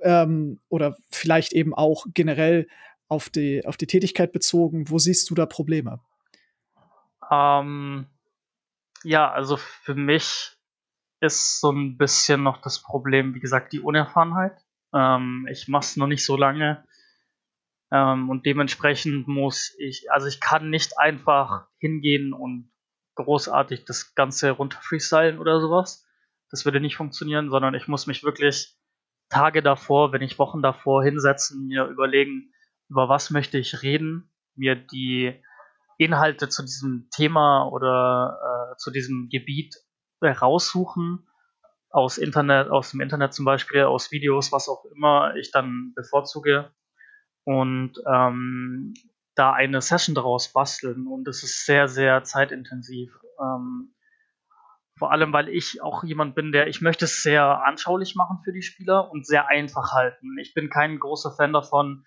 ähm, 0.00 0.60
oder 0.68 0.96
vielleicht 1.10 1.52
eben 1.52 1.74
auch 1.74 2.06
generell 2.14 2.68
auf 3.08 3.28
die, 3.28 3.64
auf 3.66 3.76
die 3.76 3.86
Tätigkeit 3.86 4.32
bezogen, 4.32 4.90
wo 4.90 4.98
siehst 4.98 5.30
du 5.30 5.34
da 5.34 5.46
Probleme? 5.46 6.00
Ähm, 7.30 8.06
ja, 9.02 9.30
also 9.30 9.56
für 9.56 9.94
mich 9.94 10.56
ist 11.20 11.60
so 11.60 11.70
ein 11.70 11.96
bisschen 11.96 12.42
noch 12.42 12.60
das 12.60 12.82
Problem, 12.82 13.34
wie 13.34 13.40
gesagt, 13.40 13.72
die 13.72 13.80
Unerfahrenheit. 13.80 14.58
Ähm, 14.92 15.46
ich 15.50 15.68
mache 15.68 15.84
es 15.84 15.96
noch 15.96 16.06
nicht 16.06 16.24
so 16.24 16.36
lange 16.36 16.84
ähm, 17.94 18.28
und 18.28 18.44
dementsprechend 18.44 19.28
muss 19.28 19.74
ich, 19.78 20.10
also 20.10 20.26
ich 20.26 20.40
kann 20.40 20.68
nicht 20.68 20.98
einfach 20.98 21.68
hingehen 21.78 22.32
und 22.32 22.72
großartig 23.14 23.84
das 23.84 24.16
Ganze 24.16 24.50
runter 24.50 24.80
freestylen 24.82 25.38
oder 25.38 25.60
sowas. 25.60 26.04
Das 26.50 26.64
würde 26.64 26.80
nicht 26.80 26.96
funktionieren, 26.96 27.50
sondern 27.50 27.74
ich 27.74 27.86
muss 27.86 28.08
mich 28.08 28.24
wirklich 28.24 28.76
Tage 29.34 29.62
davor, 29.62 30.12
wenn 30.12 30.22
ich 30.22 30.38
Wochen 30.38 30.62
davor 30.62 31.02
hinsetzen, 31.02 31.66
mir 31.66 31.86
überlegen, 31.86 32.52
über 32.88 33.08
was 33.08 33.30
möchte 33.30 33.58
ich 33.58 33.82
reden, 33.82 34.30
mir 34.54 34.76
die 34.76 35.42
Inhalte 35.98 36.48
zu 36.48 36.62
diesem 36.62 37.08
Thema 37.10 37.68
oder 37.68 38.38
äh, 38.40 38.76
zu 38.76 38.92
diesem 38.92 39.28
Gebiet 39.28 39.74
raussuchen 40.22 41.26
aus 41.90 42.18
Internet, 42.18 42.70
aus 42.70 42.92
dem 42.92 43.00
Internet 43.00 43.34
zum 43.34 43.44
Beispiel, 43.44 43.82
aus 43.82 44.12
Videos, 44.12 44.52
was 44.52 44.68
auch 44.68 44.84
immer 44.94 45.34
ich 45.34 45.50
dann 45.50 45.92
bevorzuge 45.96 46.70
und 47.44 47.94
ähm, 48.12 48.94
da 49.34 49.52
eine 49.52 49.80
Session 49.80 50.14
daraus 50.14 50.52
basteln 50.52 51.08
und 51.08 51.26
es 51.26 51.42
ist 51.42 51.66
sehr, 51.66 51.88
sehr 51.88 52.22
zeitintensiv. 52.22 53.12
Ähm, 53.40 53.93
vor 54.96 55.10
allem, 55.10 55.32
weil 55.32 55.48
ich 55.48 55.82
auch 55.82 56.04
jemand 56.04 56.34
bin, 56.34 56.52
der 56.52 56.68
ich 56.68 56.80
möchte 56.80 57.04
es 57.06 57.22
sehr 57.22 57.64
anschaulich 57.64 58.14
machen 58.14 58.38
für 58.44 58.52
die 58.52 58.62
Spieler 58.62 59.10
und 59.10 59.26
sehr 59.26 59.48
einfach 59.48 59.92
halten. 59.92 60.38
Ich 60.38 60.54
bin 60.54 60.70
kein 60.70 60.98
großer 60.98 61.32
Fan 61.32 61.52
davon, 61.52 62.04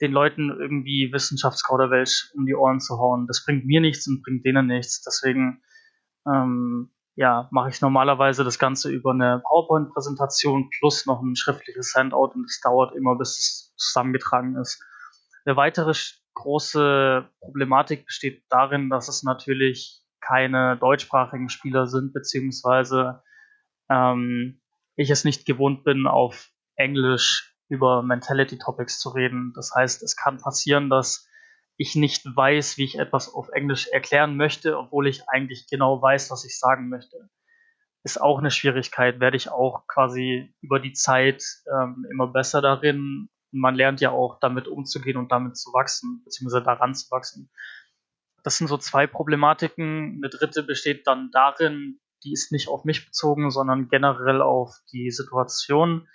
den 0.00 0.12
Leuten 0.12 0.50
irgendwie 0.50 1.10
Wissenschaftskauderwelsch 1.12 2.32
um 2.36 2.46
die 2.46 2.54
Ohren 2.54 2.80
zu 2.80 2.98
hauen. 2.98 3.26
Das 3.26 3.44
bringt 3.44 3.64
mir 3.64 3.80
nichts 3.80 4.06
und 4.06 4.22
bringt 4.22 4.44
denen 4.44 4.66
nichts. 4.66 5.02
Deswegen 5.02 5.62
ähm, 6.26 6.90
ja, 7.16 7.48
mache 7.50 7.70
ich 7.70 7.80
normalerweise 7.80 8.44
das 8.44 8.60
Ganze 8.60 8.90
über 8.90 9.10
eine 9.10 9.42
PowerPoint-Präsentation 9.44 10.70
plus 10.70 11.06
noch 11.06 11.20
ein 11.20 11.34
schriftliches 11.34 11.94
Handout 11.96 12.32
und 12.34 12.44
es 12.44 12.60
dauert 12.60 12.94
immer, 12.94 13.16
bis 13.16 13.38
es 13.38 13.74
zusammengetragen 13.76 14.54
ist. 14.56 14.80
Eine 15.44 15.56
weitere 15.56 15.92
große 16.34 17.28
Problematik 17.40 18.06
besteht 18.06 18.44
darin, 18.50 18.88
dass 18.88 19.08
es 19.08 19.24
natürlich 19.24 20.00
keine 20.20 20.76
deutschsprachigen 20.76 21.48
Spieler 21.48 21.86
sind, 21.86 22.12
beziehungsweise 22.12 23.22
ähm, 23.90 24.60
ich 24.96 25.10
es 25.10 25.24
nicht 25.24 25.46
gewohnt 25.46 25.84
bin, 25.84 26.06
auf 26.06 26.50
Englisch 26.76 27.54
über 27.68 28.02
Mentality 28.02 28.58
Topics 28.58 28.98
zu 28.98 29.10
reden. 29.10 29.52
Das 29.54 29.72
heißt, 29.74 30.02
es 30.02 30.16
kann 30.16 30.38
passieren, 30.38 30.90
dass 30.90 31.28
ich 31.76 31.94
nicht 31.94 32.24
weiß, 32.24 32.76
wie 32.76 32.84
ich 32.84 32.98
etwas 32.98 33.32
auf 33.32 33.50
Englisch 33.50 33.86
erklären 33.86 34.36
möchte, 34.36 34.76
obwohl 34.76 35.06
ich 35.06 35.28
eigentlich 35.28 35.68
genau 35.68 36.02
weiß, 36.02 36.30
was 36.30 36.44
ich 36.44 36.58
sagen 36.58 36.88
möchte. 36.88 37.30
Ist 38.02 38.20
auch 38.20 38.38
eine 38.38 38.50
Schwierigkeit, 38.50 39.20
werde 39.20 39.36
ich 39.36 39.50
auch 39.50 39.86
quasi 39.86 40.52
über 40.60 40.80
die 40.80 40.92
Zeit 40.92 41.44
ähm, 41.72 42.06
immer 42.10 42.26
besser 42.26 42.60
darin. 42.60 43.28
Man 43.52 43.76
lernt 43.76 44.00
ja 44.00 44.10
auch 44.10 44.40
damit 44.40 44.66
umzugehen 44.66 45.16
und 45.16 45.30
damit 45.30 45.56
zu 45.56 45.72
wachsen, 45.72 46.22
beziehungsweise 46.24 46.64
daran 46.64 46.94
zu 46.94 47.10
wachsen. 47.10 47.50
Das 48.48 48.56
sind 48.56 48.68
so 48.68 48.78
zwei 48.78 49.06
Problematiken. 49.06 50.22
Eine 50.22 50.30
dritte 50.30 50.62
besteht 50.62 51.06
dann 51.06 51.30
darin, 51.32 52.00
die 52.24 52.32
ist 52.32 52.50
nicht 52.50 52.68
auf 52.68 52.86
mich 52.86 53.04
bezogen, 53.04 53.50
sondern 53.50 53.90
generell 53.90 54.40
auf 54.40 54.74
die 54.90 55.10
Situation, 55.10 56.08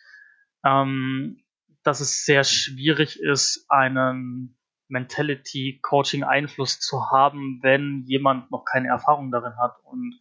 ähm, 0.66 1.44
dass 1.84 2.00
es 2.00 2.25
sehr 2.25 2.44
schwierig 2.44 3.20
ist, 3.20 3.68
einen 3.70 4.58
Mentality 4.88 5.80
Coaching 5.84 6.24
Einfluss 6.24 6.80
zu 6.80 7.12
haben, 7.12 7.60
wenn 7.62 8.02
jemand 8.08 8.50
noch 8.50 8.66
keine 8.66 8.88
Erfahrung 8.88 9.30
darin 9.30 9.56
hat. 9.60 9.75
Und 9.84 10.20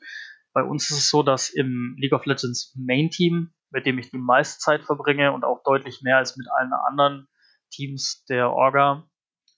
bei 0.53 0.63
uns 0.63 0.91
ist 0.91 0.99
es 0.99 1.09
so, 1.09 1.23
dass 1.23 1.49
im 1.49 1.97
League 1.99 2.13
of 2.13 2.27
Legends 2.27 2.77
Main 2.77 3.09
Team, 3.09 3.55
mit 3.71 3.87
dem 3.87 3.99
ich 3.99 4.11
die 4.11 4.19
meiste 4.19 4.59
Zeit 4.59 4.85
verbringe 4.85 5.33
und 5.33 5.45
auch 5.45 5.63
deutlich 5.63 6.03
mehr 6.03 6.19
als 6.19 6.37
mit 6.37 6.47
allen 6.51 6.75
anderen 6.75 7.27
Teams 7.71 8.27
der 8.27 8.51
Orga, 8.51 9.09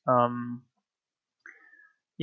ähm, 0.06 0.68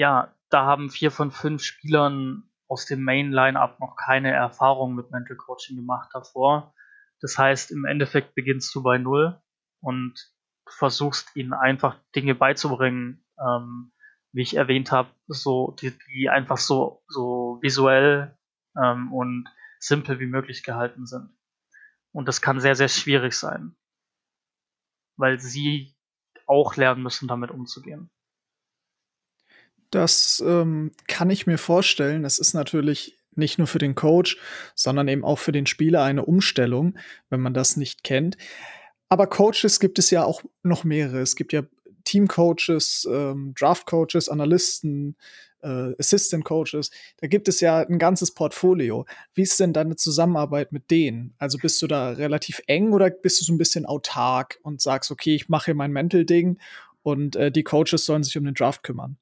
ja, 0.01 0.35
da 0.49 0.65
haben 0.65 0.89
vier 0.89 1.11
von 1.11 1.29
fünf 1.29 1.61
Spielern 1.61 2.49
aus 2.67 2.87
dem 2.87 3.03
Main 3.03 3.31
Line-Up 3.31 3.79
noch 3.79 3.95
keine 3.95 4.31
Erfahrung 4.31 4.95
mit 4.95 5.11
Mental 5.11 5.37
Coaching 5.37 5.75
gemacht 5.75 6.09
davor. 6.11 6.73
Das 7.19 7.37
heißt, 7.37 7.69
im 7.69 7.85
Endeffekt 7.85 8.33
beginnst 8.33 8.73
du 8.73 8.81
bei 8.81 8.97
Null 8.97 9.39
und 9.79 10.15
versuchst 10.67 11.35
ihnen 11.35 11.53
einfach 11.53 11.99
Dinge 12.15 12.33
beizubringen, 12.33 13.23
ähm, 13.39 13.91
wie 14.31 14.41
ich 14.41 14.57
erwähnt 14.57 14.91
habe, 14.91 15.11
so 15.27 15.75
die, 15.79 15.95
die 16.07 16.29
einfach 16.31 16.57
so 16.57 17.03
so 17.07 17.59
visuell 17.61 18.35
ähm, 18.75 19.13
und 19.13 19.47
simpel 19.77 20.19
wie 20.19 20.25
möglich 20.25 20.63
gehalten 20.63 21.05
sind. 21.05 21.29
Und 22.11 22.27
das 22.27 22.41
kann 22.41 22.59
sehr 22.59 22.73
sehr 22.73 22.89
schwierig 22.89 23.35
sein, 23.35 23.75
weil 25.15 25.39
sie 25.39 25.95
auch 26.47 26.75
lernen 26.75 27.03
müssen, 27.03 27.27
damit 27.27 27.51
umzugehen. 27.51 28.09
Das 29.91 30.43
ähm, 30.45 30.91
kann 31.07 31.29
ich 31.29 31.47
mir 31.47 31.57
vorstellen. 31.57 32.23
Das 32.23 32.39
ist 32.39 32.53
natürlich 32.53 33.17
nicht 33.35 33.57
nur 33.57 33.67
für 33.67 33.77
den 33.77 33.95
Coach, 33.95 34.37
sondern 34.75 35.07
eben 35.07 35.23
auch 35.23 35.39
für 35.39 35.51
den 35.51 35.65
Spieler 35.65 36.03
eine 36.03 36.25
Umstellung, 36.25 36.97
wenn 37.29 37.39
man 37.39 37.53
das 37.53 37.77
nicht 37.77 38.03
kennt. 38.03 38.37
Aber 39.09 39.27
Coaches 39.27 39.79
gibt 39.79 39.99
es 39.99 40.09
ja 40.09 40.23
auch 40.23 40.41
noch 40.63 40.83
mehrere. 40.83 41.19
Es 41.19 41.35
gibt 41.35 41.53
ja 41.53 41.63
Teamcoaches, 42.05 43.07
ähm, 43.11 43.53
Draftcoaches, 43.57 44.29
Analysten, 44.29 45.15
äh, 45.61 45.93
Assistant 45.99 46.45
Coaches. 46.45 46.91
Da 47.17 47.27
gibt 47.27 47.47
es 47.47 47.59
ja 47.59 47.79
ein 47.79 47.99
ganzes 47.99 48.33
Portfolio. 48.33 49.05
Wie 49.33 49.43
ist 49.43 49.59
denn 49.59 49.73
deine 49.73 49.95
Zusammenarbeit 49.95 50.71
mit 50.71 50.89
denen? 50.91 51.35
Also 51.37 51.57
bist 51.57 51.81
du 51.81 51.87
da 51.87 52.11
relativ 52.11 52.61
eng 52.67 52.93
oder 52.93 53.09
bist 53.09 53.41
du 53.41 53.45
so 53.45 53.53
ein 53.53 53.57
bisschen 53.57 53.85
autark 53.85 54.59
und 54.63 54.81
sagst, 54.81 55.11
okay, 55.11 55.35
ich 55.35 55.49
mache 55.49 55.65
hier 55.65 55.75
mein 55.75 55.91
Mental-Ding 55.91 56.57
und 57.03 57.35
äh, 57.35 57.51
die 57.51 57.63
Coaches 57.63 58.05
sollen 58.05 58.23
sich 58.23 58.37
um 58.37 58.45
den 58.45 58.53
Draft 58.53 58.83
kümmern? 58.83 59.17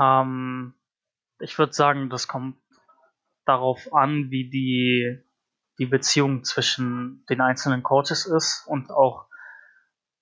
Ähm, 0.00 0.74
ich 1.40 1.58
würde 1.58 1.72
sagen, 1.72 2.08
das 2.10 2.28
kommt 2.28 2.56
darauf 3.44 3.92
an, 3.92 4.30
wie 4.30 4.48
die, 4.48 5.18
die 5.78 5.86
Beziehung 5.86 6.44
zwischen 6.44 7.24
den 7.28 7.40
einzelnen 7.40 7.82
Coaches 7.82 8.26
ist 8.26 8.64
und 8.66 8.90
auch, 8.90 9.26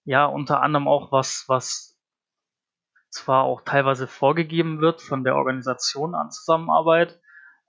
ja, 0.05 0.25
unter 0.25 0.62
anderem 0.62 0.89
auch 0.89 1.12
was, 1.12 1.45
was 1.47 1.99
zwar 3.11 3.45
auch 3.45 3.62
teilweise 3.62 4.07
vorgegeben 4.07 4.81
wird 4.81 5.03
von 5.03 5.25
der 5.25 5.35
Organisation 5.35 6.15
an 6.15 6.31
Zusammenarbeit, 6.31 7.21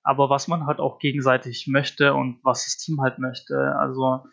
aber 0.03 0.29
was 0.29 0.47
man 0.47 0.65
halt 0.65 0.79
auch 0.79 0.99
gegenseitig 0.99 1.67
möchte 1.67 2.13
und 2.13 2.39
was 2.43 2.65
das 2.65 2.77
Team 2.77 3.01
halt 3.01 3.19
möchte. 3.19 3.75
Also 3.77 4.23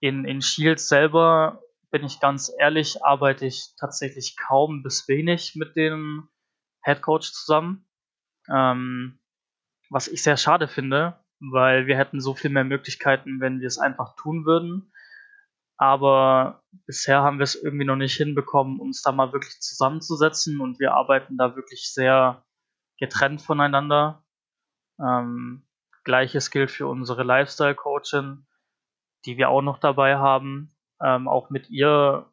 in, 0.00 0.24
in 0.24 0.40
Shields 0.40 0.88
selber, 0.88 1.60
bin 1.90 2.04
ich 2.04 2.18
ganz 2.18 2.52
ehrlich, 2.58 3.04
arbeite 3.04 3.46
ich 3.46 3.74
tatsächlich 3.78 4.36
kaum 4.36 4.82
bis 4.82 5.06
wenig 5.06 5.54
mit 5.54 5.76
dem 5.76 6.28
Head 6.84 7.02
Coach 7.02 7.32
zusammen. 7.32 7.86
Ähm, 8.48 9.18
was 9.90 10.08
ich 10.08 10.22
sehr 10.22 10.36
schade 10.36 10.68
finde, 10.68 11.18
weil 11.40 11.86
wir 11.86 11.96
hätten 11.96 12.20
so 12.20 12.34
viel 12.34 12.50
mehr 12.50 12.64
Möglichkeiten, 12.64 13.40
wenn 13.40 13.60
wir 13.60 13.66
es 13.66 13.78
einfach 13.78 14.16
tun 14.16 14.44
würden. 14.44 14.92
Aber 15.76 16.62
bisher 16.86 17.22
haben 17.22 17.38
wir 17.38 17.44
es 17.44 17.56
irgendwie 17.56 17.84
noch 17.84 17.96
nicht 17.96 18.16
hinbekommen, 18.16 18.80
uns 18.80 19.02
da 19.02 19.12
mal 19.12 19.32
wirklich 19.32 19.60
zusammenzusetzen 19.60 20.60
und 20.60 20.78
wir 20.78 20.94
arbeiten 20.94 21.36
da 21.36 21.56
wirklich 21.56 21.92
sehr 21.92 22.44
getrennt 22.98 23.42
voneinander. 23.42 24.24
Ähm, 25.00 25.66
Gleiches 26.04 26.50
gilt 26.50 26.70
für 26.70 26.86
unsere 26.86 27.24
Lifestyle-Coachin, 27.24 28.46
die 29.24 29.36
wir 29.36 29.48
auch 29.48 29.62
noch 29.62 29.78
dabei 29.78 30.16
haben. 30.16 30.76
Ähm, 31.02 31.26
auch 31.26 31.50
mit 31.50 31.70
ihr, 31.70 32.30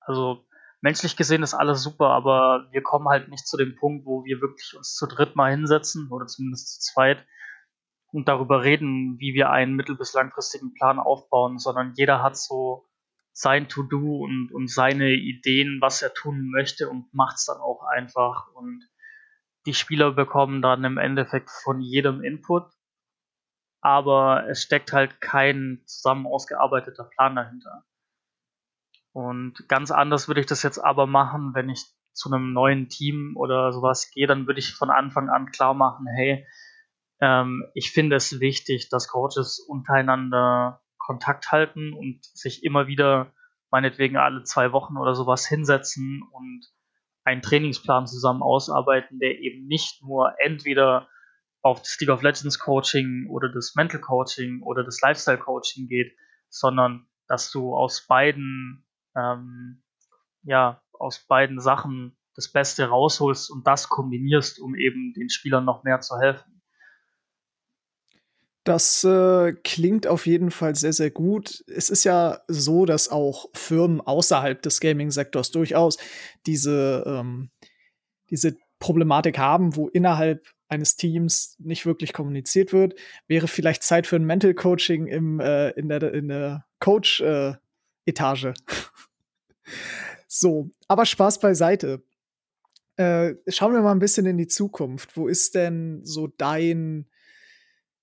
also 0.00 0.44
menschlich 0.80 1.16
gesehen 1.16 1.42
ist 1.42 1.54
alles 1.54 1.82
super, 1.82 2.08
aber 2.08 2.68
wir 2.70 2.82
kommen 2.82 3.08
halt 3.08 3.28
nicht 3.28 3.46
zu 3.46 3.56
dem 3.56 3.76
Punkt, 3.76 4.06
wo 4.06 4.24
wir 4.24 4.40
wirklich 4.40 4.74
uns 4.76 4.94
zu 4.94 5.06
dritt 5.06 5.36
mal 5.36 5.50
hinsetzen 5.50 6.10
oder 6.10 6.26
zumindest 6.26 6.82
zu 6.82 6.92
zweit 6.92 7.26
und 8.12 8.28
darüber 8.28 8.64
reden, 8.64 9.18
wie 9.18 9.34
wir 9.34 9.50
einen 9.50 9.74
mittel- 9.74 9.96
bis 9.96 10.14
langfristigen 10.14 10.74
Plan 10.74 10.98
aufbauen, 10.98 11.58
sondern 11.58 11.92
jeder 11.94 12.22
hat 12.22 12.36
so 12.36 12.88
sein 13.32 13.68
To-Do 13.68 14.24
und, 14.24 14.52
und 14.52 14.70
seine 14.70 15.12
Ideen, 15.12 15.80
was 15.80 16.02
er 16.02 16.12
tun 16.12 16.50
möchte 16.50 16.88
und 16.88 17.12
macht 17.14 17.36
es 17.36 17.46
dann 17.46 17.58
auch 17.58 17.82
einfach. 17.84 18.48
Und 18.54 18.88
die 19.66 19.74
Spieler 19.74 20.12
bekommen 20.12 20.62
dann 20.62 20.84
im 20.84 20.98
Endeffekt 20.98 21.50
von 21.50 21.80
jedem 21.80 22.22
Input, 22.22 22.64
aber 23.80 24.48
es 24.48 24.62
steckt 24.62 24.92
halt 24.92 25.20
kein 25.20 25.82
zusammen 25.86 26.26
ausgearbeiteter 26.26 27.04
Plan 27.04 27.36
dahinter. 27.36 27.84
Und 29.12 29.68
ganz 29.68 29.90
anders 29.90 30.28
würde 30.28 30.40
ich 30.40 30.46
das 30.46 30.62
jetzt 30.62 30.78
aber 30.78 31.06
machen, 31.06 31.52
wenn 31.54 31.68
ich 31.68 31.84
zu 32.12 32.32
einem 32.32 32.52
neuen 32.52 32.88
Team 32.88 33.34
oder 33.36 33.72
sowas 33.72 34.10
gehe, 34.12 34.26
dann 34.26 34.46
würde 34.46 34.60
ich 34.60 34.74
von 34.74 34.90
Anfang 34.90 35.28
an 35.28 35.50
klar 35.50 35.74
machen, 35.74 36.06
hey, 36.14 36.46
ähm, 37.20 37.64
ich 37.74 37.92
finde 37.92 38.16
es 38.16 38.40
wichtig, 38.40 38.88
dass 38.88 39.08
Coaches 39.08 39.58
untereinander 39.58 40.80
Kontakt 40.98 41.50
halten 41.50 41.92
und 41.92 42.24
sich 42.24 42.64
immer 42.64 42.86
wieder 42.86 43.32
meinetwegen 43.70 44.16
alle 44.16 44.42
zwei 44.42 44.72
Wochen 44.72 44.96
oder 44.96 45.14
sowas 45.14 45.46
hinsetzen 45.46 46.22
und 46.32 46.66
einen 47.24 47.42
Trainingsplan 47.42 48.06
zusammen 48.06 48.42
ausarbeiten, 48.42 49.18
der 49.18 49.38
eben 49.38 49.66
nicht 49.66 50.02
nur 50.02 50.34
entweder 50.38 51.08
auf 51.62 51.80
das 51.80 51.98
League 52.00 52.10
of 52.10 52.22
Legends 52.22 52.58
Coaching 52.58 53.28
oder 53.28 53.50
das 53.52 53.74
Mental 53.74 54.00
Coaching 54.00 54.62
oder 54.62 54.82
das 54.82 55.00
Lifestyle 55.00 55.38
Coaching 55.38 55.88
geht, 55.88 56.16
sondern 56.48 57.06
dass 57.28 57.50
du 57.50 57.74
aus 57.74 58.06
beiden 58.06 58.84
ähm, 59.16 59.82
ja, 60.42 60.82
aus 60.92 61.26
beiden 61.26 61.60
Sachen 61.60 62.16
das 62.34 62.50
Beste 62.52 62.86
rausholst 62.86 63.50
und 63.50 63.66
das 63.66 63.88
kombinierst, 63.88 64.60
um 64.60 64.74
eben 64.74 65.12
den 65.14 65.30
Spielern 65.30 65.64
noch 65.64 65.82
mehr 65.84 66.00
zu 66.00 66.18
helfen. 66.18 66.62
Das 68.64 69.04
äh, 69.04 69.54
klingt 69.64 70.06
auf 70.06 70.26
jeden 70.26 70.50
Fall 70.50 70.74
sehr, 70.74 70.92
sehr 70.92 71.10
gut. 71.10 71.64
Es 71.66 71.88
ist 71.88 72.04
ja 72.04 72.40
so, 72.46 72.84
dass 72.84 73.08
auch 73.08 73.46
Firmen 73.54 74.00
außerhalb 74.00 74.60
des 74.60 74.80
Gaming-Sektors 74.80 75.50
durchaus 75.50 75.96
diese, 76.46 77.02
ähm, 77.06 77.50
diese 78.28 78.56
Problematik 78.78 79.38
haben, 79.38 79.76
wo 79.76 79.88
innerhalb 79.88 80.46
eines 80.68 80.96
Teams 80.96 81.56
nicht 81.58 81.86
wirklich 81.86 82.12
kommuniziert 82.12 82.72
wird. 82.72 82.94
Wäre 83.26 83.48
vielleicht 83.48 83.82
Zeit 83.82 84.06
für 84.06 84.16
ein 84.16 84.24
Mental 84.24 84.54
Coaching 84.54 85.06
im, 85.06 85.40
äh, 85.40 85.70
in 85.70 85.88
der, 85.88 86.14
in 86.14 86.28
der 86.28 86.66
Coach-Etage. 86.80 87.20
Äh, 87.20 87.69
so, 90.28 90.70
aber 90.88 91.06
Spaß 91.06 91.40
beiseite. 91.40 92.02
Äh, 92.96 93.36
schauen 93.48 93.72
wir 93.72 93.80
mal 93.80 93.92
ein 93.92 93.98
bisschen 93.98 94.26
in 94.26 94.36
die 94.36 94.48
Zukunft. 94.48 95.16
Wo 95.16 95.26
ist 95.26 95.54
denn 95.54 96.04
so 96.04 96.26
dein 96.26 97.06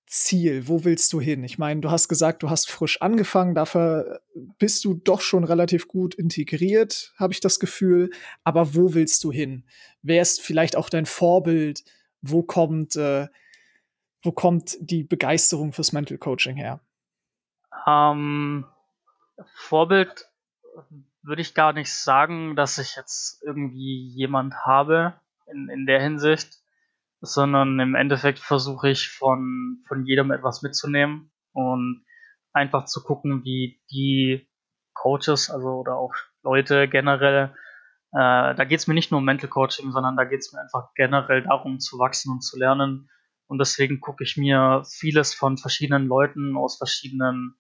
Ziel? 0.08 0.68
Wo 0.68 0.84
willst 0.86 1.14
du 1.14 1.22
hin? 1.22 1.44
Ich 1.44 1.58
meine, 1.60 1.82
du 1.82 1.92
hast 1.92 2.08
gesagt, 2.08 2.42
du 2.42 2.50
hast 2.50 2.70
frisch 2.70 3.02
angefangen, 3.02 3.54
dafür 3.54 4.22
bist 4.58 4.84
du 4.86 4.96
doch 4.96 5.22
schon 5.22 5.44
relativ 5.44 5.88
gut 5.88 6.16
integriert, 6.16 7.14
habe 7.18 7.34
ich 7.34 7.42
das 7.42 7.60
Gefühl. 7.60 8.10
Aber 8.44 8.74
wo 8.74 8.94
willst 8.94 9.24
du 9.24 9.32
hin? 9.32 9.66
Wer 10.02 10.22
ist 10.22 10.42
vielleicht 10.42 10.76
auch 10.76 10.90
dein 10.90 11.06
Vorbild? 11.06 11.84
Wo 12.22 12.42
kommt, 12.42 12.96
äh, 12.96 13.28
wo 14.24 14.32
kommt 14.32 14.78
die 14.80 15.04
Begeisterung 15.04 15.74
fürs 15.74 15.92
Mental 15.92 16.18
Coaching 16.18 16.56
her? 16.56 16.80
Um, 17.86 17.86
ähm, 17.86 18.66
Vorbild 19.56 20.26
würde 21.22 21.42
ich 21.42 21.54
gar 21.54 21.74
nicht 21.74 21.94
sagen, 21.94 22.56
dass 22.56 22.78
ich 22.78 22.96
jetzt 22.96 23.44
irgendwie 23.44 24.10
jemand 24.16 24.56
habe 24.66 25.14
in, 25.48 25.70
in 25.70 25.86
der 25.86 26.02
Hinsicht, 26.02 26.58
sondern 27.22 27.80
im 27.80 27.96
Endeffekt 27.96 28.40
versuche 28.40 28.90
ich 28.90 29.10
von, 29.10 29.84
von 29.88 30.06
jedem 30.06 30.32
etwas 30.32 30.62
mitzunehmen 30.62 31.32
und 31.54 32.06
einfach 32.54 32.86
zu 32.86 33.04
gucken, 33.04 33.44
wie 33.44 33.82
die 33.92 34.48
Coaches, 34.94 35.50
also 35.50 35.68
oder 35.68 35.98
auch 35.98 36.14
Leute 36.44 36.88
generell, 36.88 37.56
äh, 38.14 38.56
da 38.56 38.64
geht 38.64 38.80
es 38.80 38.88
mir 38.88 38.94
nicht 38.94 39.12
nur 39.12 39.20
um 39.20 39.26
Mental 39.26 39.50
Coaching, 39.50 39.92
sondern 39.92 40.16
da 40.16 40.24
geht 40.24 40.40
es 40.40 40.54
mir 40.54 40.62
einfach 40.62 40.94
generell 40.96 41.44
darum 41.44 41.80
zu 41.80 42.00
wachsen 42.00 42.32
und 42.32 42.42
zu 42.42 42.58
lernen. 42.58 43.10
Und 43.48 43.60
deswegen 43.60 44.02
gucke 44.02 44.24
ich 44.24 44.38
mir 44.38 44.84
vieles 44.90 45.34
von 45.34 45.58
verschiedenen 45.58 46.08
Leuten 46.08 46.58
aus 46.58 46.78
verschiedenen 46.78 47.56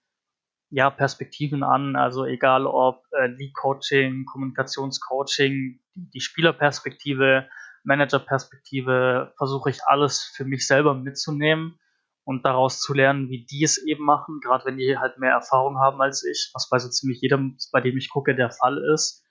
ja, 0.69 0.89
Perspektiven 0.89 1.63
an. 1.63 1.95
Also 1.95 2.25
egal 2.25 2.65
ob 2.65 3.03
äh, 3.11 3.27
League 3.27 3.55
Coaching, 3.55 4.25
Kommunikationscoaching, 4.25 5.79
die, 5.95 6.09
die 6.09 6.21
Spielerperspektive, 6.21 7.47
Managerperspektive, 7.83 9.33
versuche 9.37 9.69
ich 9.69 9.83
alles 9.85 10.23
für 10.23 10.45
mich 10.45 10.67
selber 10.67 10.93
mitzunehmen 10.93 11.79
und 12.25 12.45
daraus 12.45 12.81
zu 12.81 12.93
lernen, 12.93 13.29
wie 13.29 13.45
die 13.45 13.63
es 13.63 13.77
eben 13.77 14.03
machen, 14.03 14.41
gerade 14.41 14.65
wenn 14.65 14.77
die 14.77 14.97
halt 14.97 15.17
mehr 15.17 15.31
Erfahrung 15.31 15.79
haben 15.79 16.01
als 16.01 16.25
ich, 16.25 16.51
was 16.53 16.67
bei 16.69 16.79
so 16.79 16.89
ziemlich 16.89 17.21
jedem, 17.21 17.57
bei 17.71 17.79
dem 17.79 17.97
ich 17.97 18.09
gucke, 18.09 18.35
der 18.35 18.51
Fall 18.51 18.77
ist. 18.93 19.23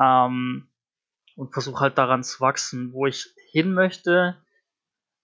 Ähm, 0.00 0.68
und 1.36 1.52
versuche 1.52 1.80
halt 1.80 1.98
daran 1.98 2.22
zu 2.22 2.40
wachsen, 2.40 2.92
wo 2.92 3.06
ich 3.06 3.34
hin 3.50 3.72
möchte. 3.72 4.36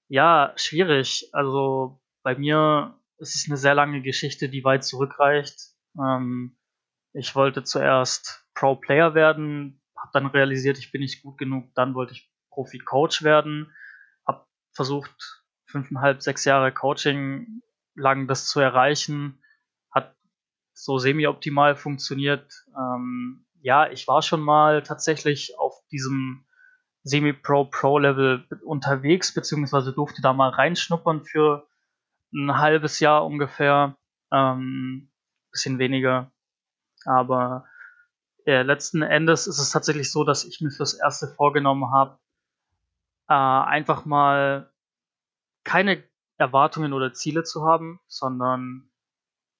Ja, 0.08 0.52
schwierig. 0.56 1.28
Also 1.32 2.00
bei 2.22 2.36
mir 2.36 2.98
es 3.18 3.34
ist 3.34 3.48
eine 3.48 3.56
sehr 3.56 3.74
lange 3.74 4.02
Geschichte, 4.02 4.48
die 4.48 4.64
weit 4.64 4.84
zurückreicht. 4.84 5.72
Ähm, 5.98 6.56
ich 7.12 7.34
wollte 7.34 7.64
zuerst 7.64 8.46
Pro-Player 8.54 9.14
werden, 9.14 9.80
habe 9.96 10.10
dann 10.12 10.26
realisiert, 10.26 10.78
ich 10.78 10.92
bin 10.92 11.00
nicht 11.00 11.22
gut 11.22 11.38
genug. 11.38 11.74
Dann 11.74 11.94
wollte 11.94 12.12
ich 12.12 12.30
Profi-Coach 12.50 13.22
werden, 13.22 13.72
habe 14.26 14.46
versucht, 14.72 15.44
fünfeinhalb, 15.66 16.22
sechs 16.22 16.44
Jahre 16.44 16.72
Coaching 16.72 17.62
lang 17.94 18.26
das 18.26 18.46
zu 18.46 18.60
erreichen. 18.60 19.42
Hat 19.90 20.14
so 20.74 20.98
semi-optimal 20.98 21.76
funktioniert. 21.76 22.66
Ähm, 22.76 23.46
ja, 23.60 23.90
ich 23.90 24.06
war 24.06 24.22
schon 24.22 24.42
mal 24.42 24.82
tatsächlich 24.82 25.58
auf 25.58 25.74
diesem 25.90 26.46
Semi-Pro-Pro-Level 27.02 28.46
unterwegs, 28.64 29.32
beziehungsweise 29.32 29.92
durfte 29.92 30.22
da 30.22 30.32
mal 30.32 30.50
reinschnuppern 30.50 31.24
für 31.24 31.66
ein 32.32 32.58
halbes 32.58 33.00
Jahr 33.00 33.24
ungefähr, 33.24 33.96
ähm, 34.32 35.10
bisschen 35.50 35.78
weniger. 35.78 36.32
Aber 37.04 37.66
äh, 38.46 38.62
letzten 38.62 39.02
Endes 39.02 39.46
ist 39.46 39.58
es 39.58 39.70
tatsächlich 39.70 40.10
so, 40.10 40.24
dass 40.24 40.44
ich 40.44 40.60
mir 40.60 40.70
fürs 40.70 40.94
erste 40.94 41.28
vorgenommen 41.28 41.92
habe, 41.92 42.18
äh, 43.28 43.34
einfach 43.34 44.04
mal 44.04 44.72
keine 45.64 46.02
Erwartungen 46.38 46.92
oder 46.92 47.12
Ziele 47.12 47.44
zu 47.44 47.64
haben, 47.64 48.00
sondern 48.06 48.90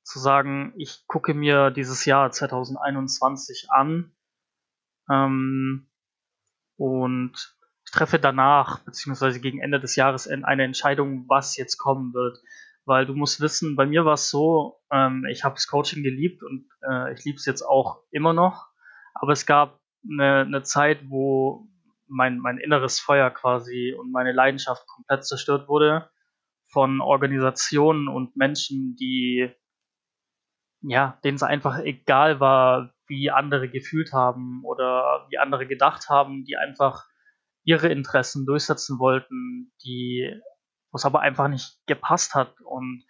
zu 0.03 0.21
sagen, 0.21 0.73
ich 0.77 1.05
gucke 1.09 1.35
mir 1.35 1.71
dieses 1.71 2.05
Jahr 2.05 2.31
2021 2.31 3.69
an 3.71 4.13
Ähm, 5.11 5.89
und 6.77 7.56
treffe 7.97 8.19
danach, 8.19 8.81
beziehungsweise 8.81 9.41
gegen 9.41 9.61
Ende 9.61 9.81
des 9.81 9.97
Jahres 9.97 10.29
eine 10.29 10.65
Entscheidung, 10.65 11.25
was 11.29 11.57
jetzt 11.57 11.79
kommen 11.79 12.13
wird. 12.13 12.39
Weil 12.85 13.07
du 13.07 13.15
musst 13.15 13.41
wissen, 13.41 13.75
bei 13.75 13.87
mir 13.87 14.05
war 14.05 14.15
es 14.15 14.31
so, 14.31 14.77
ähm, 14.93 15.27
ich 15.29 15.43
habe 15.43 15.55
das 15.57 15.67
Coaching 15.67 16.03
geliebt 16.03 16.43
und 16.43 16.69
äh, 16.89 17.13
ich 17.15 17.25
liebe 17.25 17.37
es 17.37 17.47
jetzt 17.47 17.63
auch 17.63 18.03
immer 18.11 18.33
noch. 18.33 18.69
Aber 19.15 19.33
es 19.33 19.47
gab 19.47 19.81
eine, 20.09 20.43
eine 20.43 20.63
Zeit, 20.63 21.01
wo 21.09 21.67
mein, 22.07 22.39
mein 22.39 22.59
inneres 22.59 23.01
Feuer 23.01 23.31
quasi 23.31 23.93
und 23.99 24.13
meine 24.13 24.33
Leidenschaft 24.33 24.87
komplett 24.87 25.25
zerstört 25.25 25.69
wurde 25.69 26.11
von 26.69 27.01
Organisationen 27.01 28.07
und 28.07 28.37
Menschen, 28.37 28.95
die 28.95 29.51
ja, 30.83 31.19
denen 31.25 31.37
es 31.37 31.43
einfach 31.43 31.81
egal 31.81 32.39
war, 32.39 32.93
wie 33.09 33.31
andere 33.31 33.69
gefühlt 33.69 34.13
haben 34.13 34.63
oder 34.65 35.27
wie 35.31 35.39
andere 35.39 35.67
gedacht 35.67 36.09
haben, 36.09 36.45
die 36.45 36.57
einfach 36.57 37.07
ihre 37.67 37.89
Interessen 37.89 38.47
durchsetzen 38.47 38.99
wollten, 38.99 39.73
die 39.85 40.33
was 40.93 41.05
aber 41.05 41.21
einfach 41.21 41.49
nicht 41.49 41.79
gepasst 41.87 42.35
hat. 42.35 42.59
Und 42.61 43.05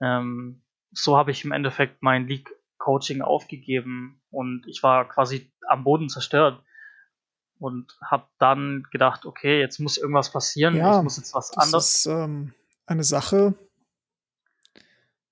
ähm, 0.00 0.64
so 0.90 1.16
habe 1.16 1.30
ich 1.30 1.44
im 1.44 1.52
Endeffekt 1.52 2.02
mein 2.02 2.26
League-Coaching 2.26 3.22
aufgegeben 3.22 4.22
und 4.30 4.66
ich 4.66 4.82
war 4.82 5.06
quasi 5.08 5.52
am 5.68 5.84
Boden 5.84 6.08
zerstört 6.08 6.64
und 7.58 7.96
habe 8.02 8.26
dann 8.38 8.86
gedacht, 8.90 9.26
okay, 9.26 9.60
jetzt 9.60 9.78
muss 9.78 9.98
irgendwas 9.98 10.32
passieren, 10.32 10.76
ja, 10.76 10.96
ich 10.96 11.04
muss 11.04 11.18
jetzt 11.18 11.34
was 11.34 11.50
das 11.50 11.64
anderes. 11.66 11.94
Ist 11.94 12.06
ähm, 12.06 12.54
eine 12.86 13.04
Sache. 13.04 13.54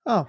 Ah, 0.04 0.26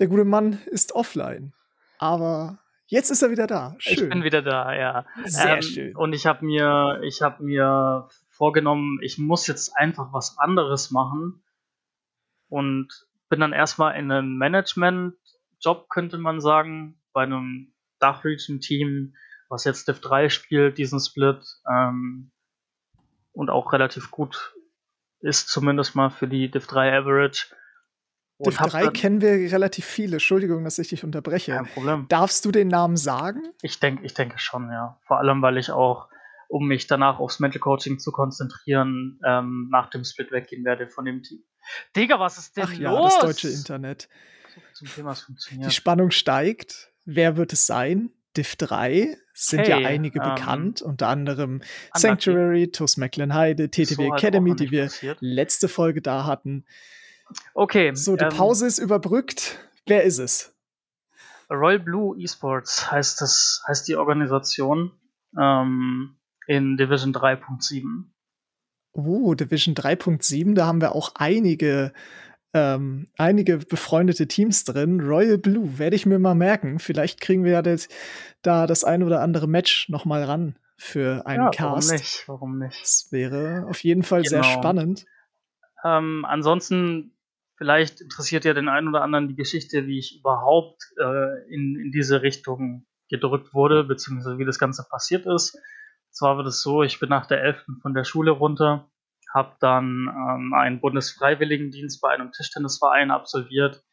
der 0.00 0.08
gute 0.08 0.24
Mann 0.24 0.60
ist 0.66 0.92
offline, 0.92 1.52
aber 1.98 2.58
Jetzt 2.90 3.10
ist 3.10 3.22
er 3.22 3.30
wieder 3.30 3.46
da. 3.46 3.76
Schön. 3.78 3.94
Ich 3.94 4.08
bin 4.08 4.24
wieder 4.24 4.42
da, 4.42 4.74
ja. 4.74 5.06
Sehr 5.24 5.54
ähm, 5.54 5.62
schön. 5.62 5.96
Und 5.96 6.12
ich 6.12 6.26
habe 6.26 6.44
mir, 6.44 7.00
ich 7.04 7.22
habe 7.22 7.44
mir 7.44 8.08
vorgenommen, 8.30 8.98
ich 9.00 9.16
muss 9.16 9.46
jetzt 9.46 9.76
einfach 9.76 10.12
was 10.12 10.38
anderes 10.38 10.90
machen 10.90 11.40
und 12.48 12.88
bin 13.28 13.38
dann 13.38 13.52
erstmal 13.52 13.96
in 13.96 14.10
einem 14.10 14.36
Management-Job, 14.38 15.88
könnte 15.88 16.18
man 16.18 16.40
sagen, 16.40 17.00
bei 17.12 17.22
einem 17.22 17.72
Dachregion-Team, 18.00 19.14
was 19.48 19.62
jetzt 19.62 19.86
Div 19.86 20.00
3 20.00 20.28
spielt, 20.28 20.76
diesen 20.76 20.98
Split 20.98 21.44
ähm, 21.70 22.32
und 23.30 23.50
auch 23.50 23.72
relativ 23.72 24.10
gut 24.10 24.52
ist, 25.20 25.48
zumindest 25.48 25.94
mal 25.94 26.10
für 26.10 26.26
die 26.26 26.50
Div 26.50 26.66
3 26.66 26.98
Average. 26.98 27.54
Div 28.44 28.56
3 28.56 28.88
kennen 28.88 29.20
wir 29.20 29.30
relativ 29.52 29.84
viele. 29.84 30.14
Entschuldigung, 30.14 30.64
dass 30.64 30.78
ich 30.78 30.88
dich 30.88 31.04
unterbreche. 31.04 31.52
Kein 31.52 31.66
Problem. 31.66 32.06
Darfst 32.08 32.44
du 32.44 32.50
den 32.50 32.68
Namen 32.68 32.96
sagen? 32.96 33.42
Ich 33.62 33.80
denke, 33.80 34.04
ich 34.04 34.14
denke 34.14 34.38
schon, 34.38 34.70
ja. 34.70 34.98
Vor 35.06 35.18
allem, 35.18 35.42
weil 35.42 35.58
ich 35.58 35.70
auch, 35.70 36.08
um 36.48 36.66
mich 36.66 36.86
danach 36.86 37.18
aufs 37.18 37.40
Mental 37.40 37.60
Coaching 37.60 37.98
zu 37.98 38.12
konzentrieren, 38.12 39.20
ähm, 39.26 39.68
nach 39.70 39.90
dem 39.90 40.04
Split 40.04 40.32
weggehen 40.32 40.64
werde 40.64 40.88
von 40.88 41.04
dem 41.04 41.22
Team. 41.22 41.42
Digga, 41.96 42.18
was 42.18 42.38
ist 42.38 42.56
denn 42.56 42.64
Ach 42.66 42.72
los? 42.72 42.80
ja, 42.80 43.02
das 43.02 43.18
deutsche 43.20 43.48
Internet. 43.48 44.08
Zum 44.72 44.88
Thema, 44.88 45.14
funktioniert. 45.14 45.70
Die 45.70 45.74
Spannung 45.74 46.10
steigt. 46.10 46.90
Wer 47.04 47.36
wird 47.36 47.52
es 47.52 47.66
sein? 47.66 48.10
Div 48.36 48.56
3 48.56 49.16
sind 49.34 49.60
hey, 49.60 49.70
ja 49.70 49.88
einige 49.88 50.20
ähm, 50.20 50.34
bekannt, 50.34 50.82
unter 50.82 51.08
anderem 51.08 51.62
Sanctuary, 51.94 52.70
Toastmacklin 52.70 53.34
Heide, 53.34 53.70
TTV 53.70 53.94
so 53.94 54.14
Academy, 54.14 54.54
die 54.54 54.70
wir 54.70 54.84
passiert. 54.84 55.18
letzte 55.20 55.68
Folge 55.68 56.00
da 56.00 56.26
hatten. 56.26 56.64
Okay. 57.54 57.94
So, 57.94 58.16
die 58.16 58.24
ähm, 58.24 58.30
Pause 58.30 58.66
ist 58.66 58.78
überbrückt. 58.78 59.58
Wer 59.86 60.04
ist 60.04 60.18
es? 60.18 60.54
Royal 61.50 61.80
Blue 61.80 62.16
Esports 62.22 62.90
heißt 62.90 63.20
das, 63.20 63.62
heißt 63.66 63.88
die 63.88 63.96
Organisation 63.96 64.92
ähm, 65.38 66.16
in 66.46 66.76
Division 66.76 67.12
3.7. 67.12 68.04
Oh, 68.92 69.34
Division 69.34 69.74
3.7, 69.74 70.54
da 70.54 70.66
haben 70.66 70.80
wir 70.80 70.94
auch 70.94 71.12
einige, 71.14 71.92
ähm, 72.54 73.08
einige 73.16 73.58
befreundete 73.58 74.26
Teams 74.26 74.64
drin. 74.64 75.00
Royal 75.00 75.38
Blue, 75.38 75.78
werde 75.78 75.96
ich 75.96 76.06
mir 76.06 76.18
mal 76.18 76.34
merken. 76.34 76.78
Vielleicht 76.78 77.20
kriegen 77.20 77.44
wir 77.44 77.52
ja 77.52 77.62
das, 77.62 77.88
da 78.42 78.66
das 78.66 78.84
ein 78.84 79.02
oder 79.02 79.20
andere 79.20 79.48
Match 79.48 79.88
noch 79.88 80.04
mal 80.04 80.22
ran 80.22 80.56
für 80.76 81.26
einen 81.26 81.44
ja, 81.44 81.50
Cast. 81.50 81.88
Warum 81.88 81.98
nicht? 81.98 82.24
Warum 82.28 82.58
nicht? 82.58 82.82
Das 82.82 83.08
wäre 83.10 83.66
auf 83.68 83.82
jeden 83.84 84.02
Fall 84.02 84.22
genau. 84.22 84.42
sehr 84.42 84.44
spannend. 84.44 85.06
Ähm, 85.84 86.24
ansonsten 86.28 87.12
Vielleicht 87.60 88.00
interessiert 88.00 88.46
ja 88.46 88.54
den 88.54 88.70
einen 88.70 88.88
oder 88.88 89.02
anderen 89.02 89.28
die 89.28 89.36
Geschichte, 89.36 89.86
wie 89.86 89.98
ich 89.98 90.18
überhaupt 90.18 90.82
äh, 90.98 91.54
in, 91.54 91.78
in 91.78 91.92
diese 91.92 92.22
Richtung 92.22 92.86
gedrückt 93.10 93.52
wurde, 93.52 93.84
beziehungsweise 93.84 94.38
wie 94.38 94.46
das 94.46 94.58
Ganze 94.58 94.86
passiert 94.88 95.26
ist. 95.26 95.58
Zwar 96.10 96.38
war 96.38 96.42
das 96.42 96.62
so, 96.62 96.82
ich 96.82 96.98
bin 97.00 97.10
nach 97.10 97.26
der 97.26 97.42
11. 97.42 97.66
von 97.82 97.92
der 97.92 98.04
Schule 98.04 98.30
runter, 98.30 98.90
habe 99.34 99.56
dann 99.60 100.08
ähm, 100.08 100.54
einen 100.54 100.80
Bundesfreiwilligendienst 100.80 102.00
bei 102.00 102.08
einem 102.14 102.32
Tischtennisverein 102.32 103.10
absolviert, 103.10 103.84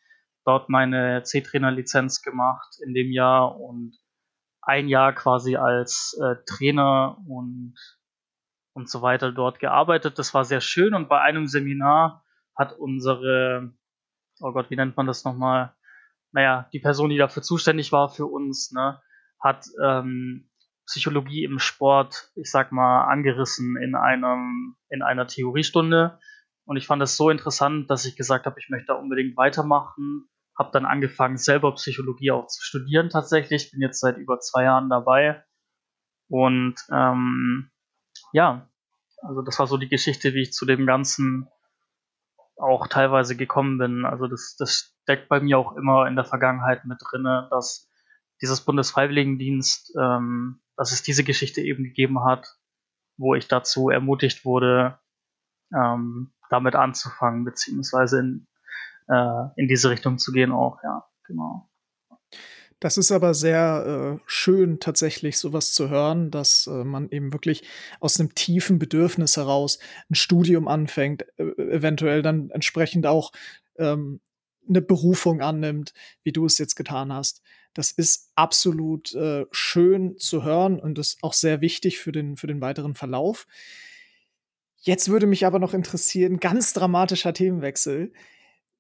dort 0.45 0.69
meine 0.69 1.23
C-Trainer-Lizenz 1.23 2.21
gemacht 2.21 2.77
in 2.82 2.93
dem 2.93 3.12
Jahr 3.12 3.60
und 3.60 3.97
ein 4.62 4.88
Jahr 4.88 5.12
quasi 5.12 5.58
als 5.58 6.17
äh, 6.23 6.38
Trainer 6.45 7.17
und, 7.27 7.75
und 8.71 8.89
so 8.89 9.01
weiter 9.01 9.34
dort 9.34 9.60
gearbeitet. 9.60 10.19
Das 10.19 10.34
war 10.34 10.45
sehr 10.45 10.62
schön 10.62 10.93
und 10.93 11.10
bei 11.10 11.19
einem 11.19 11.47
Seminar 11.47 12.23
hat 12.58 12.74
unsere, 12.74 13.74
oh 14.41 14.52
Gott, 14.52 14.70
wie 14.70 14.76
nennt 14.76 14.98
man 14.98 15.08
das 15.08 15.24
nochmal? 15.24 15.74
Naja, 16.32 16.70
die 16.74 16.80
Person, 16.80 17.10
die 17.10 17.17
dafür 17.17 17.43
zuständig 17.43 17.91
war 17.91 18.10
für 18.10 18.26
uns, 18.26 18.72
ne, 18.72 19.02
hat 19.39 19.65
ähm, 19.84 20.50
Psychologie 20.88 21.43
im 21.43 21.60
Sport, 21.60 22.32
ich 22.36 22.50
sag 22.50 22.72
mal, 22.72 23.06
angerissen 23.06 23.76
in 23.78 23.96
einem, 23.96 24.76
in 24.89 25.02
einer 25.02 25.28
Theoriestunde. 25.28 26.20
Und 26.65 26.78
ich 26.78 26.88
fand 26.88 27.02
das 27.02 27.17
so 27.17 27.30
interessant, 27.30 27.89
dass 27.89 28.06
ich 28.06 28.15
gesagt 28.15 28.46
habe, 28.46 28.60
ich 28.60 28.70
möchte 28.70 28.88
da 28.88 28.93
unbedingt 28.93 29.38
weitermachen. 29.38 30.30
Habe 30.58 30.72
dann 30.72 30.86
angefangen, 30.86 31.38
selber 31.38 31.74
Psychologie 31.76 32.32
auch 32.32 32.48
zu 32.48 32.63
studieren 32.63 33.10
tatsächlich. 33.10 33.72
Bin 33.72 33.82
jetzt 33.82 34.00
seit 34.00 34.17
über 34.17 34.39
zwei 34.39 34.63
Jahren 34.63 34.89
dabei. 34.89 35.43
Und 36.30 36.76
ähm, 36.91 37.70
ja, 38.32 38.70
also 39.22 39.41
das 39.41 39.60
war 39.60 39.67
so 39.67 39.78
die 39.78 39.89
Geschichte, 39.89 40.34
wie 40.34 40.43
ich 40.43 40.54
zu 40.54 40.65
dem 40.65 40.86
ganzen 40.86 41.50
auch 42.60 42.88
teilweise 42.88 43.36
gekommen 43.36 43.78
bin. 43.78 44.06
Also 44.06 44.28
das, 44.28 44.56
das 44.58 44.96
steckt 45.04 45.30
bei 45.30 45.39
mir 45.39 45.58
auch 45.58 45.76
immer 45.76 46.08
in 46.08 46.15
der 46.15 46.26
Vergangenheit 46.26 46.86
mit 46.86 47.00
drinne, 47.02 47.48
dass 47.52 47.89
dieses 48.41 48.62
Bundesfreiwilligendienst, 48.62 49.96
ähm, 50.00 50.62
dass 50.76 50.91
es 50.91 51.04
diese 51.04 51.24
Geschichte 51.24 51.62
eben 51.62 51.84
gegeben 51.84 52.24
hat, 52.24 52.48
wo 53.17 53.34
ich 53.36 53.48
dazu 53.48 53.89
ermutigt 53.89 54.46
wurde, 54.46 55.00
ähm, 55.74 56.34
damit 56.50 56.76
anzufangen, 56.76 57.46
beziehungsweise 57.46 58.20
in, 58.20 58.48
äh, 59.08 59.43
in 59.56 59.67
diese 59.67 59.89
Richtung 59.89 60.17
zu 60.17 60.32
gehen 60.32 60.52
auch, 60.52 60.80
ja, 60.84 61.06
genau. 61.26 61.70
Das 62.80 62.98
ist 62.98 63.12
aber 63.12 63.34
sehr 63.34 64.20
äh, 64.20 64.24
schön, 64.28 64.80
tatsächlich 64.80 65.40
sowas 65.40 65.74
zu 65.74 65.90
hören, 65.90 66.30
dass 66.30 66.68
äh, 66.68 66.84
man 66.84 67.10
eben 67.10 67.34
wirklich 67.34 67.63
aus 68.00 68.20
einem 68.20 68.36
tiefen 68.36 68.78
Bedürfnis 68.78 69.36
heraus 69.36 69.80
ein 70.12 70.16
Studium 70.16 70.68
anfängt, 70.68 71.26
äh, 71.38 71.44
eventuell 71.44 72.22
dann 72.22 72.52
entsprechend 72.52 73.08
auch 73.08 73.32
ähm, 73.80 74.20
eine 74.70 74.82
Berufung 74.82 75.42
annimmt, 75.42 75.94
wie 76.24 76.32
du 76.32 76.46
es 76.46 76.60
jetzt 76.60 76.76
getan 76.76 77.12
hast. 77.12 77.42
Das 77.74 77.92
ist 77.92 78.32
absolut 78.36 79.13
äh, 79.16 79.46
schön 79.52 80.18
zu 80.18 80.44
hören 80.44 80.80
und 80.80 81.00
ist 81.00 81.18
auch 81.24 81.34
sehr 81.34 81.62
wichtig 81.62 81.98
für 81.98 82.12
den, 82.12 82.38
für 82.38 82.48
den 82.48 82.62
weiteren 82.62 82.94
Verlauf. 82.94 83.48
Jetzt 84.78 85.10
würde 85.10 85.26
mich 85.26 85.46
aber 85.46 85.58
noch 85.58 85.74
interessieren, 85.74 86.40
ganz 86.40 86.74
dramatischer 86.74 87.34
Themenwechsel 87.34 88.13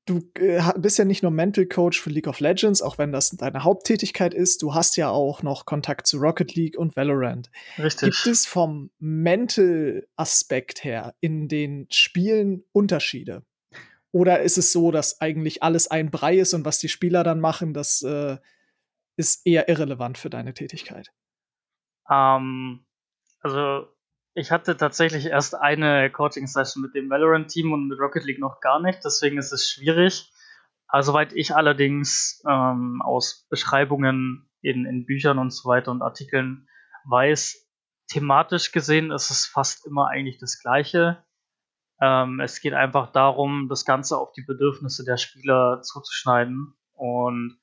du 0.07 0.21
äh, 0.39 0.61
bist 0.77 0.97
ja 0.97 1.05
nicht 1.05 1.21
nur 1.21 1.31
Mental 1.31 1.65
Coach 1.65 2.01
für 2.01 2.09
League 2.09 2.27
of 2.27 2.39
Legends, 2.39 2.81
auch 2.81 2.97
wenn 2.97 3.11
das 3.11 3.29
deine 3.31 3.63
Haupttätigkeit 3.63 4.33
ist. 4.33 4.63
Du 4.63 4.73
hast 4.73 4.97
ja 4.97 5.09
auch 5.09 5.43
noch 5.43 5.65
Kontakt 5.65 6.07
zu 6.07 6.17
Rocket 6.17 6.55
League 6.55 6.77
und 6.77 6.95
Valorant. 6.95 7.51
Richtig. 7.77 8.13
Gibt 8.13 8.27
es 8.27 8.45
vom 8.45 8.89
Mental-Aspekt 8.99 10.83
her 10.83 11.13
in 11.19 11.47
den 11.47 11.87
Spielen 11.91 12.63
Unterschiede? 12.71 13.43
Oder 14.11 14.41
ist 14.41 14.57
es 14.57 14.71
so, 14.71 14.91
dass 14.91 15.21
eigentlich 15.21 15.61
alles 15.61 15.89
ein 15.89 16.09
Brei 16.09 16.37
ist 16.37 16.53
und 16.53 16.65
was 16.65 16.79
die 16.79 16.89
Spieler 16.89 17.23
dann 17.23 17.39
machen, 17.39 17.73
das 17.73 18.01
äh, 18.01 18.37
ist 19.17 19.45
eher 19.45 19.69
irrelevant 19.69 20.17
für 20.17 20.29
deine 20.29 20.53
Tätigkeit? 20.53 21.11
Ähm, 22.09 22.85
also 23.41 23.87
ich 24.37 24.51
hatte 24.51 24.77
tatsächlich 24.77 25.25
erst 25.25 25.55
eine 25.55 26.11
Coaching-Session 26.11 26.83
mit 26.83 26.93
dem 26.93 27.09
Valorant-Team 27.09 27.73
und 27.73 27.87
mit 27.87 27.99
Rocket 27.99 28.23
League 28.23 28.39
noch 28.39 28.59
gar 28.61 28.79
nicht, 28.79 28.99
deswegen 29.03 29.39
ist 29.39 29.51
es 29.51 29.67
schwierig. 29.67 30.31
Also, 30.87 31.11
soweit 31.11 31.33
ich 31.33 31.55
allerdings 31.55 32.43
ähm, 32.47 33.01
aus 33.03 33.47
Beschreibungen 33.49 34.47
in, 34.61 34.85
in 34.85 35.07
Büchern 35.07 35.39
und 35.39 35.49
so 35.49 35.67
weiter 35.67 35.89
und 35.89 36.03
Artikeln 36.03 36.69
weiß, 37.05 37.67
thematisch 38.11 38.71
gesehen 38.71 39.09
ist 39.09 39.31
es 39.31 39.47
fast 39.47 39.87
immer 39.87 40.07
eigentlich 40.07 40.37
das 40.37 40.61
Gleiche. 40.61 41.25
Ähm, 41.99 42.39
es 42.39 42.61
geht 42.61 42.73
einfach 42.73 43.11
darum, 43.11 43.67
das 43.69 43.85
Ganze 43.85 44.19
auf 44.19 44.33
die 44.33 44.43
Bedürfnisse 44.43 45.03
der 45.03 45.17
Spieler 45.17 45.81
zuzuschneiden 45.81 46.75
und 46.93 47.57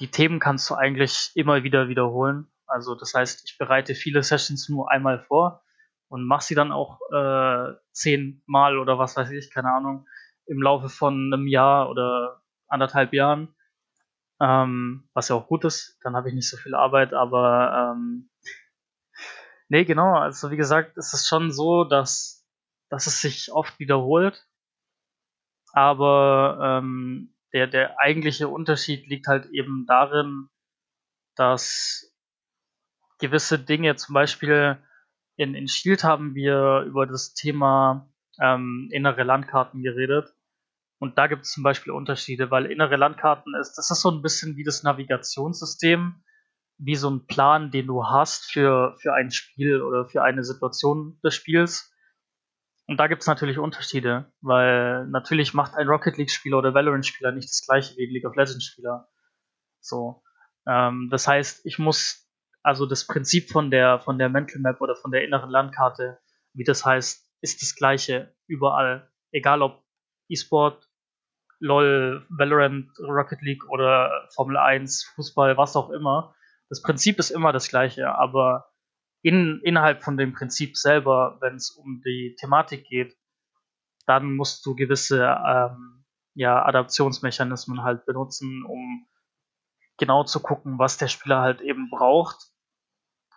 die 0.00 0.10
Themen 0.10 0.40
kannst 0.40 0.70
du 0.70 0.74
eigentlich 0.74 1.32
immer 1.34 1.64
wieder 1.64 1.88
wiederholen. 1.88 2.50
Also 2.66 2.94
das 2.94 3.12
heißt, 3.12 3.42
ich 3.44 3.58
bereite 3.58 3.94
viele 3.94 4.22
Sessions 4.22 4.70
nur 4.70 4.90
einmal 4.90 5.22
vor 5.22 5.62
und 6.08 6.26
mache 6.26 6.44
sie 6.44 6.54
dann 6.54 6.72
auch 6.72 7.00
äh, 7.12 7.74
zehnmal 7.92 8.78
oder 8.78 8.98
was 8.98 9.16
weiß 9.16 9.30
ich, 9.30 9.50
keine 9.52 9.72
Ahnung, 9.72 10.06
im 10.46 10.62
Laufe 10.62 10.88
von 10.88 11.32
einem 11.32 11.46
Jahr 11.46 11.90
oder 11.90 12.42
anderthalb 12.68 13.12
Jahren. 13.12 13.54
Ähm, 14.40 15.08
was 15.14 15.28
ja 15.28 15.36
auch 15.36 15.48
gut 15.48 15.64
ist, 15.64 15.98
dann 16.02 16.14
habe 16.14 16.28
ich 16.28 16.34
nicht 16.34 16.48
so 16.48 16.56
viel 16.56 16.74
Arbeit, 16.74 17.14
aber 17.14 17.94
ähm, 17.96 18.30
nee, 19.68 19.84
genau, 19.84 20.14
also 20.14 20.50
wie 20.50 20.58
gesagt, 20.58 20.98
es 20.98 21.14
ist 21.14 21.26
schon 21.26 21.50
so, 21.50 21.84
dass, 21.84 22.46
dass 22.90 23.06
es 23.06 23.22
sich 23.22 23.50
oft 23.50 23.78
wiederholt, 23.78 24.46
aber 25.72 26.80
ähm, 26.82 27.34
der, 27.54 27.66
der 27.66 27.98
eigentliche 27.98 28.48
Unterschied 28.48 29.06
liegt 29.06 29.26
halt 29.26 29.46
eben 29.46 29.86
darin, 29.86 30.50
dass 31.34 32.14
gewisse 33.18 33.58
Dinge, 33.58 33.96
zum 33.96 34.12
Beispiel 34.12 34.82
in, 35.36 35.54
in 35.54 35.68
Shield 35.68 36.02
haben 36.04 36.34
wir 36.34 36.84
über 36.86 37.06
das 37.06 37.34
Thema 37.34 38.08
ähm, 38.40 38.88
innere 38.92 39.22
Landkarten 39.22 39.82
geredet. 39.82 40.34
Und 40.98 41.18
da 41.18 41.26
gibt 41.26 41.44
es 41.44 41.52
zum 41.52 41.62
Beispiel 41.62 41.92
Unterschiede, 41.92 42.50
weil 42.50 42.66
innere 42.66 42.96
Landkarten 42.96 43.54
ist, 43.60 43.74
das 43.74 43.90
ist 43.90 44.00
so 44.00 44.10
ein 44.10 44.22
bisschen 44.22 44.56
wie 44.56 44.64
das 44.64 44.82
Navigationssystem, 44.82 46.22
wie 46.78 46.96
so 46.96 47.10
ein 47.10 47.26
Plan, 47.26 47.70
den 47.70 47.86
du 47.86 48.04
hast 48.06 48.50
für, 48.50 48.96
für 49.00 49.12
ein 49.14 49.30
Spiel 49.30 49.82
oder 49.82 50.06
für 50.06 50.22
eine 50.22 50.42
Situation 50.42 51.18
des 51.22 51.34
Spiels. 51.34 51.92
Und 52.86 52.98
da 52.98 53.08
gibt 53.08 53.22
es 53.22 53.28
natürlich 53.28 53.58
Unterschiede, 53.58 54.32
weil 54.40 55.06
natürlich 55.08 55.52
macht 55.52 55.74
ein 55.74 55.88
Rocket 55.88 56.16
League-Spieler 56.16 56.58
oder 56.58 56.72
Valorant-Spieler 56.72 57.32
nicht 57.32 57.48
das 57.48 57.66
gleiche 57.66 57.96
wie 57.96 58.06
ein 58.06 58.12
League 58.12 58.26
of 58.26 58.36
Legends-Spieler. 58.36 59.08
So. 59.80 60.22
Ähm, 60.66 61.08
das 61.10 61.28
heißt, 61.28 61.66
ich 61.66 61.78
muss 61.78 62.25
also 62.66 62.84
das 62.84 63.06
Prinzip 63.06 63.48
von 63.48 63.70
der, 63.70 64.00
von 64.00 64.18
der 64.18 64.28
Mental 64.28 64.60
Map 64.60 64.80
oder 64.80 64.96
von 64.96 65.12
der 65.12 65.22
inneren 65.22 65.50
Landkarte, 65.50 66.18
wie 66.52 66.64
das 66.64 66.84
heißt, 66.84 67.24
ist 67.40 67.62
das 67.62 67.76
gleiche 67.76 68.34
überall. 68.48 69.08
Egal 69.30 69.62
ob 69.62 69.84
E-Sport, 70.28 70.90
LOL, 71.60 72.26
Valorant, 72.28 72.90
Rocket 72.98 73.40
League 73.42 73.62
oder 73.68 74.28
Formel 74.34 74.56
1, 74.56 75.04
Fußball, 75.14 75.56
was 75.56 75.76
auch 75.76 75.90
immer. 75.90 76.34
Das 76.68 76.82
Prinzip 76.82 77.20
ist 77.20 77.30
immer 77.30 77.52
das 77.52 77.68
gleiche, 77.68 78.12
aber 78.12 78.72
in, 79.22 79.60
innerhalb 79.62 80.02
von 80.02 80.16
dem 80.16 80.32
Prinzip 80.32 80.76
selber, 80.76 81.38
wenn 81.40 81.54
es 81.54 81.70
um 81.70 82.02
die 82.04 82.34
Thematik 82.40 82.82
geht, 82.88 83.16
dann 84.06 84.34
musst 84.34 84.66
du 84.66 84.74
gewisse 84.74 85.22
ähm, 85.22 86.04
ja, 86.34 86.64
Adaptionsmechanismen 86.64 87.84
halt 87.84 88.04
benutzen, 88.06 88.64
um 88.64 89.06
genau 89.98 90.24
zu 90.24 90.40
gucken, 90.40 90.80
was 90.80 90.98
der 90.98 91.06
Spieler 91.06 91.42
halt 91.42 91.60
eben 91.60 91.90
braucht 91.90 92.55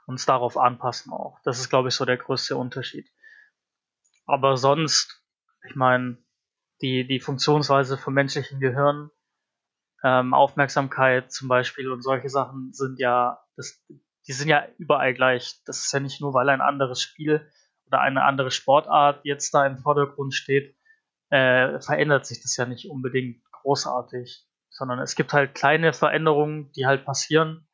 und 0.10 0.16
es 0.16 0.26
darauf 0.26 0.58
anpassen 0.58 1.14
auch. 1.14 1.40
Das 1.44 1.60
ist, 1.60 1.70
glaube 1.70 1.90
ich, 1.90 1.94
so 1.94 2.04
der 2.04 2.18
größte 2.18 2.58
Unterschied. 2.58 3.08
Aber 4.26 4.58
sonst, 4.58 5.24
ich 5.68 5.76
meine, 5.76 6.18
die, 6.82 7.06
die 7.06 7.20
Funktionsweise 7.20 7.96
vom 7.96 8.16
menschlichen 8.16 8.60
Gehirn, 8.60 9.12
ähm, 10.04 10.34
Aufmerksamkeit 10.34 11.32
zum 11.32 11.48
Beispiel 11.48 11.92
und 11.92 12.02
solche 12.02 12.28
Sachen 12.28 12.74
sind 12.74 12.98
ja, 13.00 13.40
das, 13.56 13.86
die 14.28 14.34
sind 14.34 14.48
ja 14.48 14.68
überall 14.80 15.14
gleich. 15.14 15.62
Das 15.66 15.86
ist 15.86 15.94
ja 15.94 16.00
nicht 16.00 16.22
nur, 16.22 16.34
weil 16.34 16.50
ein 16.50 16.62
anderes 16.62 17.04
Spiel 17.04 17.48
oder 17.86 18.02
eine 18.02 18.24
andere 18.24 18.50
Sportart 18.50 19.24
jetzt 19.26 19.54
da 19.54 19.68
im 19.68 19.78
Vordergrund 19.78 20.34
steht, 20.34 20.76
äh, 21.30 21.80
verändert 21.82 22.26
sich 22.26 22.42
das 22.42 22.58
ja 22.58 22.66
nicht 22.66 22.90
unbedingt 22.90 23.44
großartig, 23.52 24.44
sondern 24.70 24.98
es 24.98 25.14
gibt 25.14 25.34
halt 25.34 25.54
kleine 25.54 25.94
Veränderungen, 25.94 26.72
die 26.72 26.88
halt 26.88 27.06
passieren. 27.06 27.68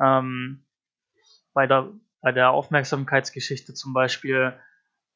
Ähm, 0.00 0.64
bei, 1.52 1.66
der, 1.66 1.92
bei 2.20 2.32
der 2.32 2.50
Aufmerksamkeitsgeschichte 2.50 3.74
zum 3.74 3.92
Beispiel, 3.92 4.58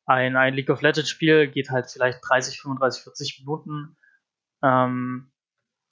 ein, 0.06 0.36
ein 0.36 0.54
League 0.54 0.70
of 0.70 0.82
Legends 0.82 1.10
Spiel 1.10 1.48
geht 1.48 1.70
halt 1.70 1.90
vielleicht 1.90 2.20
30, 2.28 2.60
35, 2.60 3.02
40 3.02 3.38
Minuten. 3.40 3.96
Ähm, 4.62 5.32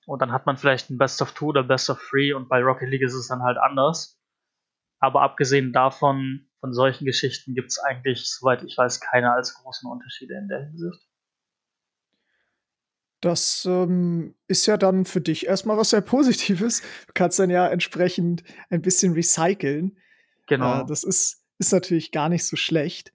und 0.07 0.23
dann 0.23 0.33
hat 0.33 0.47
man 0.47 0.57
vielleicht 0.57 0.91
ein 0.91 0.99
Best 0.99 1.21
of 1.21 1.33
Two 1.33 1.49
oder 1.49 1.65
Best 1.65 1.91
of 1.91 2.01
Three 2.09 2.33
und 2.33 2.49
bei 2.49 2.63
Rocket 2.63 2.89
League 2.89 3.03
ist 3.03 3.15
es 3.15 3.29
dann 3.29 3.43
halt 3.43 3.59
anders. 3.59 4.21
Aber 5.01 5.23
abgesehen 5.23 5.73
davon, 5.73 6.49
von 6.61 6.73
solchen 6.73 7.05
Geschichten 7.05 7.55
gibt 7.55 7.71
es 7.71 7.79
eigentlich, 7.79 8.31
soweit 8.31 8.63
ich 8.63 8.77
weiß, 8.79 9.01
keine 9.01 9.33
als 9.33 9.55
großen 9.55 9.91
Unterschiede 9.91 10.35
in 10.35 10.49
der 10.49 10.65
Hinsicht. 10.65 11.01
Das 13.21 13.65
ähm, 13.65 14.35
ist 14.49 14.67
ja 14.67 14.77
dann 14.77 15.07
für 15.07 15.21
dich 15.21 15.47
erstmal 15.47 15.79
was 15.79 15.91
sehr 15.91 16.03
Positives. 16.03 16.83
Du 17.07 17.13
kannst 17.15 17.39
dann 17.39 17.51
ja 17.51 17.67
entsprechend 17.67 18.45
ein 18.69 18.83
bisschen 18.83 19.15
recyceln. 19.15 19.97
Genau. 20.47 20.83
Äh, 20.83 20.87
das 20.87 21.05
ist, 21.05 21.43
ist 21.59 21.73
natürlich 21.73 22.13
gar 22.13 22.29
nicht 22.29 22.47
so 22.47 22.57
schlecht. 22.57 23.13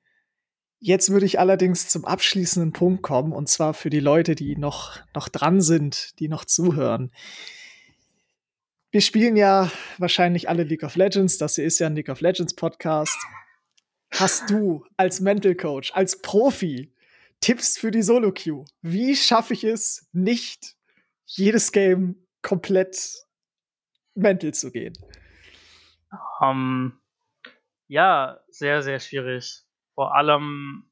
Jetzt 0.79 1.09
würde 1.09 1.25
ich 1.25 1.39
allerdings 1.39 1.89
zum 1.89 2.05
abschließenden 2.05 2.71
Punkt 2.71 3.03
kommen, 3.03 3.33
und 3.33 3.49
zwar 3.49 3.73
für 3.73 3.89
die 3.89 3.99
Leute, 3.99 4.35
die 4.35 4.55
noch, 4.55 4.99
noch 5.13 5.27
dran 5.27 5.59
sind, 5.59 6.17
die 6.19 6.29
noch 6.29 6.45
zuhören. 6.45 7.11
Wir 8.91 9.01
spielen 9.01 9.35
ja 9.35 9.69
wahrscheinlich 9.97 10.49
alle 10.49 10.63
League 10.63 10.83
of 10.83 10.95
Legends. 10.95 11.37
Das 11.37 11.55
hier 11.55 11.65
ist 11.65 11.79
ja 11.79 11.87
ein 11.87 11.95
League 11.95 12.09
of 12.09 12.21
Legends 12.21 12.55
Podcast. 12.55 13.17
Hast 14.11 14.49
du 14.49 14.85
als 14.97 15.19
Mental 15.19 15.53
Coach, 15.53 15.91
als 15.93 16.21
Profi 16.21 16.91
Tipps 17.41 17.77
für 17.77 17.91
die 17.91 18.01
Solo 18.01 18.31
Queue? 18.31 18.65
Wie 18.81 19.15
schaffe 19.15 19.53
ich 19.53 19.63
es, 19.63 20.07
nicht 20.11 20.75
jedes 21.25 21.71
Game 21.71 22.15
komplett 22.41 23.25
mental 24.15 24.53
zu 24.53 24.71
gehen? 24.71 24.97
Um, 26.41 26.49
ähm, 26.49 26.98
ja, 27.89 28.39
sehr, 28.49 28.81
sehr 28.81 28.99
schwierig. 28.99 29.63
Vor 29.95 30.15
allem, 30.15 30.89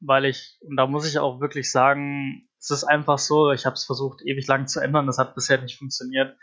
weil 0.00 0.24
ich, 0.24 0.58
und 0.62 0.76
da 0.76 0.86
muss 0.86 1.06
ich 1.06 1.18
auch 1.18 1.40
wirklich 1.40 1.70
sagen, 1.70 2.48
es 2.58 2.70
ist 2.70 2.84
einfach 2.84 3.18
so, 3.18 3.52
ich 3.52 3.64
habe 3.64 3.74
es 3.74 3.84
versucht, 3.84 4.22
ewig 4.22 4.46
lang 4.48 4.66
zu 4.66 4.80
ändern, 4.80 5.06
das 5.06 5.18
hat 5.18 5.34
bisher 5.34 5.62
nicht 5.62 5.78
funktioniert 5.78 6.36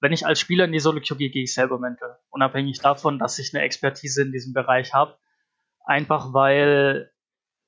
wenn 0.00 0.12
ich 0.12 0.26
als 0.26 0.40
Spieler 0.40 0.64
in 0.64 0.72
die 0.72 0.78
Solo 0.78 1.00
Queue 1.00 1.16
gehe, 1.16 1.30
gehe 1.30 1.44
ich 1.44 1.54
selber 1.54 1.78
mental. 1.78 2.18
Unabhängig 2.30 2.80
davon, 2.80 3.18
dass 3.18 3.38
ich 3.38 3.54
eine 3.54 3.64
Expertise 3.64 4.22
in 4.22 4.32
diesem 4.32 4.52
Bereich 4.52 4.92
habe. 4.92 5.18
Einfach 5.84 6.32
weil 6.32 7.10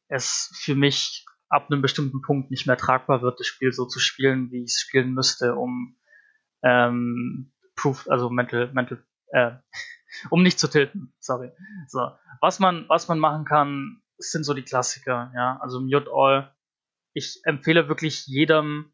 es 0.08 0.50
für 0.62 0.74
mich 0.74 1.24
ab 1.48 1.68
einem 1.70 1.80
bestimmten 1.80 2.20
Punkt 2.20 2.50
nicht 2.50 2.66
mehr 2.66 2.76
tragbar 2.76 3.22
wird, 3.22 3.40
das 3.40 3.46
Spiel 3.46 3.72
so 3.72 3.86
zu 3.86 4.00
spielen, 4.00 4.50
wie 4.50 4.64
ich 4.64 4.72
es 4.72 4.80
spielen 4.80 5.12
müsste, 5.12 5.54
um 5.54 5.96
ähm, 6.62 7.52
Proof, 7.76 8.06
also 8.08 8.28
mental, 8.28 8.72
mental, 8.72 9.02
äh, 9.28 9.52
um 10.30 10.42
nicht 10.42 10.58
zu 10.58 10.68
tilten, 10.68 11.14
sorry. 11.20 11.50
So. 11.86 12.10
Was 12.40 12.58
man, 12.58 12.86
was 12.88 13.08
man 13.08 13.18
machen 13.18 13.44
kann, 13.44 14.02
sind 14.18 14.44
so 14.44 14.54
die 14.54 14.62
Klassiker, 14.62 15.32
ja. 15.34 15.58
Also 15.60 15.80
Mute 15.80 16.10
All. 16.12 16.54
Ich 17.14 17.40
empfehle 17.44 17.88
wirklich 17.88 18.26
jedem, 18.26 18.92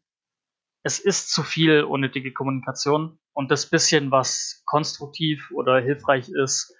es 0.83 0.99
ist 0.99 1.31
zu 1.31 1.43
viel 1.43 1.83
unnötige 1.83 2.31
Kommunikation 2.31 3.19
und 3.33 3.51
das 3.51 3.69
bisschen, 3.69 4.11
was 4.11 4.63
konstruktiv 4.65 5.51
oder 5.51 5.79
hilfreich 5.79 6.29
ist, 6.29 6.75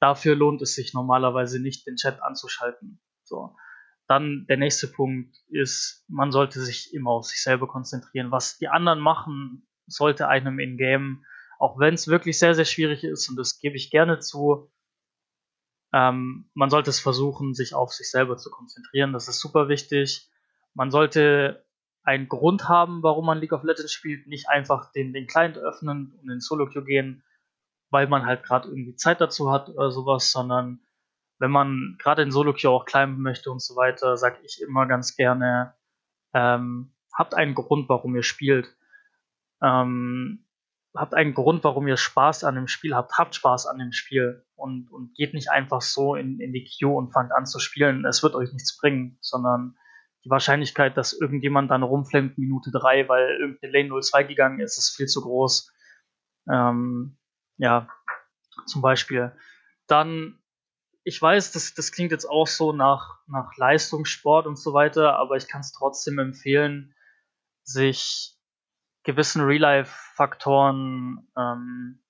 dafür 0.00 0.34
lohnt 0.34 0.60
es 0.62 0.74
sich 0.74 0.92
normalerweise 0.94 1.60
nicht, 1.60 1.86
den 1.86 1.96
Chat 1.96 2.22
anzuschalten. 2.22 3.00
So. 3.22 3.54
Dann 4.06 4.44
der 4.48 4.58
nächste 4.58 4.88
Punkt 4.88 5.34
ist, 5.48 6.04
man 6.08 6.30
sollte 6.30 6.60
sich 6.60 6.92
immer 6.92 7.12
auf 7.12 7.26
sich 7.26 7.42
selber 7.42 7.68
konzentrieren. 7.68 8.30
Was 8.30 8.58
die 8.58 8.68
anderen 8.68 8.98
machen, 8.98 9.66
sollte 9.86 10.28
einem 10.28 10.58
in 10.58 10.76
Game, 10.76 11.24
auch 11.58 11.78
wenn 11.78 11.94
es 11.94 12.08
wirklich 12.08 12.38
sehr, 12.38 12.54
sehr 12.54 12.64
schwierig 12.64 13.04
ist, 13.04 13.28
und 13.28 13.36
das 13.36 13.58
gebe 13.58 13.76
ich 13.76 13.90
gerne 13.90 14.18
zu, 14.18 14.70
ähm, 15.92 16.50
man 16.54 16.70
sollte 16.70 16.90
es 16.90 16.98
versuchen, 16.98 17.54
sich 17.54 17.74
auf 17.74 17.92
sich 17.92 18.10
selber 18.10 18.36
zu 18.36 18.50
konzentrieren. 18.50 19.12
Das 19.12 19.28
ist 19.28 19.40
super 19.40 19.68
wichtig. 19.68 20.28
Man 20.74 20.90
sollte 20.90 21.64
einen 22.02 22.28
Grund 22.28 22.68
haben, 22.68 23.02
warum 23.02 23.26
man 23.26 23.38
League 23.38 23.52
of 23.52 23.62
Legends 23.62 23.92
spielt, 23.92 24.26
nicht 24.26 24.48
einfach 24.48 24.92
den, 24.92 25.12
den 25.12 25.26
Client 25.26 25.56
öffnen 25.56 26.12
und 26.20 26.28
in 26.30 26.40
Solo-Queue 26.40 26.84
gehen, 26.84 27.24
weil 27.90 28.08
man 28.08 28.26
halt 28.26 28.42
gerade 28.42 28.68
irgendwie 28.68 28.96
Zeit 28.96 29.20
dazu 29.20 29.50
hat 29.50 29.68
oder 29.68 29.90
sowas, 29.90 30.30
sondern 30.30 30.80
wenn 31.38 31.50
man 31.50 31.96
gerade 31.98 32.22
in 32.22 32.30
Solo-Queue 32.30 32.70
auch 32.70 32.84
climben 32.84 33.22
möchte 33.22 33.50
und 33.50 33.62
so 33.62 33.76
weiter, 33.76 34.16
sage 34.16 34.38
ich 34.42 34.60
immer 34.60 34.86
ganz 34.86 35.16
gerne, 35.16 35.74
ähm, 36.34 36.92
habt 37.12 37.34
einen 37.34 37.54
Grund, 37.54 37.88
warum 37.88 38.14
ihr 38.16 38.22
spielt. 38.22 38.76
Ähm, 39.62 40.43
habt 40.94 41.14
einen 41.14 41.34
Grund, 41.34 41.64
warum 41.64 41.88
ihr 41.88 41.96
Spaß 41.96 42.44
an 42.44 42.54
dem 42.54 42.68
Spiel 42.68 42.94
habt. 42.94 43.18
Habt 43.18 43.34
Spaß 43.34 43.66
an 43.66 43.78
dem 43.78 43.92
Spiel 43.92 44.44
und, 44.54 44.90
und 44.90 45.14
geht 45.14 45.34
nicht 45.34 45.50
einfach 45.50 45.82
so 45.82 46.14
in, 46.14 46.38
in 46.40 46.52
die 46.52 46.64
Queue 46.64 46.96
und 46.96 47.12
fangt 47.12 47.32
an 47.32 47.46
zu 47.46 47.58
spielen. 47.58 48.04
Es 48.04 48.22
wird 48.22 48.34
euch 48.34 48.52
nichts 48.52 48.76
bringen, 48.76 49.18
sondern 49.20 49.76
die 50.24 50.30
Wahrscheinlichkeit, 50.30 50.96
dass 50.96 51.12
irgendjemand 51.12 51.70
dann 51.70 51.82
rumflammt 51.82 52.38
Minute 52.38 52.70
drei, 52.70 53.08
weil 53.08 53.36
irgendeine 53.40 53.72
Lane 53.72 54.00
02 54.00 54.24
gegangen 54.24 54.60
ist, 54.60 54.78
ist 54.78 54.96
viel 54.96 55.06
zu 55.06 55.20
groß. 55.22 55.72
Ähm, 56.50 57.18
ja, 57.58 57.88
zum 58.66 58.80
Beispiel. 58.80 59.32
Dann, 59.86 60.38
ich 61.02 61.20
weiß, 61.20 61.52
das, 61.52 61.74
das 61.74 61.92
klingt 61.92 62.12
jetzt 62.12 62.24
auch 62.24 62.46
so 62.46 62.72
nach, 62.72 63.18
nach 63.26 63.50
Leistungssport 63.56 64.46
und 64.46 64.56
so 64.56 64.72
weiter, 64.72 65.16
aber 65.16 65.36
ich 65.36 65.48
kann 65.48 65.60
es 65.60 65.72
trotzdem 65.72 66.18
empfehlen, 66.18 66.94
sich 67.64 68.33
gewissen 69.04 69.42
Real-Life-Faktoren 69.42 71.28
ähm, 71.36 72.00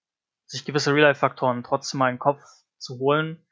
sich 0.47 0.65
gewisse 0.65 0.95
Real-Life-Faktoren 0.95 1.63
trotzdem 1.65 1.99
mal 1.99 2.09
in 2.09 2.15
den 2.15 2.21
Kopf 2.21 2.43
zu 2.79 2.99
holen. 2.99 3.45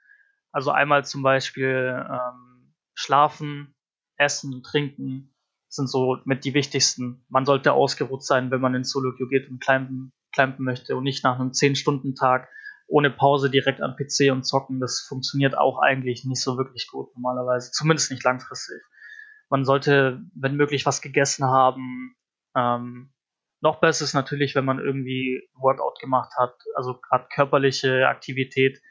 Also 0.52 0.70
einmal 0.70 1.05
zum 1.05 1.22
Beispiel 1.22 2.07
ähm, 2.09 2.74
Schlafen, 2.94 3.74
Essen, 4.16 4.62
Trinken 4.62 5.35
sind 5.68 5.88
so 5.88 6.18
mit 6.24 6.44
die 6.44 6.55
wichtigsten. 6.55 7.24
Man 7.28 7.46
sollte 7.46 7.72
ausgeruht 7.72 8.24
sein, 8.24 8.50
wenn 8.50 8.61
man 8.61 8.74
ins 8.74 8.90
Solo-Queue 8.90 9.28
geht 9.28 9.50
und 9.50 9.61
climben, 9.61 10.12
climben 10.33 10.64
möchte 10.64 10.96
und 10.96 11.05
nicht 11.05 11.24
nach 11.24 11.40
einem 11.40 11.50
10-Stunden-Tag 11.50 12.48
ohne 12.87 13.11
Pause 13.11 13.48
direkt 13.48 13.81
am 13.81 13.96
PC 13.96 14.31
und 14.31 14.44
zocken. 14.44 14.78
Das 14.78 15.00
funktioniert 15.00 15.57
auch 15.57 15.78
eigentlich 15.78 16.24
nicht 16.24 16.42
so 16.42 16.59
wirklich 16.59 16.88
gut 16.88 17.14
normalerweise, 17.14 17.72
zumindest 17.72 18.11
nicht 18.11 18.22
langfristig. 18.22 18.83
Man 19.48 19.64
sollte, 19.64 20.22
wenn 20.35 20.57
möglich, 20.57 20.85
was 20.85 21.00
gegessen 21.00 21.46
haben. 21.46 22.14
Ähm, 22.55 23.12
noch 23.62 23.81
besser 23.81 24.05
ist 24.05 24.14
natürlich, 24.14 24.55
wenn 24.55 24.64
man 24.64 24.79
irgendwie 24.79 25.48
Workout 25.55 25.98
gemacht 26.01 26.33
hat, 26.37 26.55
also 26.75 27.01
gerade 27.01 27.29
körperliche 27.33 28.09
Aktivität 28.09 28.83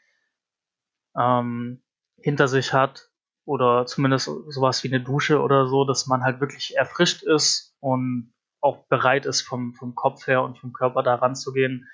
ähm, 1.15 1.83
hinter 2.17 2.47
sich 2.47 2.73
hat 2.73 3.09
oder 3.45 3.85
zumindest 3.85 4.25
sowas 4.25 4.83
wie 4.83 4.87
eine 4.87 5.03
Dusche 5.03 5.41
oder 5.41 5.67
so, 5.67 5.85
dass 5.85 6.07
man 6.07 6.23
halt 6.23 6.39
wirklich 6.39 6.75
erfrischt 6.77 7.23
ist 7.23 7.75
und 7.79 8.33
auch 8.61 8.87
bereit 8.87 9.25
ist 9.25 9.41
vom, 9.41 9.73
vom 9.73 9.93
Kopf 9.95 10.27
her 10.27 10.43
und 10.43 10.57
vom 10.57 10.71
Körper 10.71 11.03
da 11.03 11.15
ranzugehen. 11.15 11.89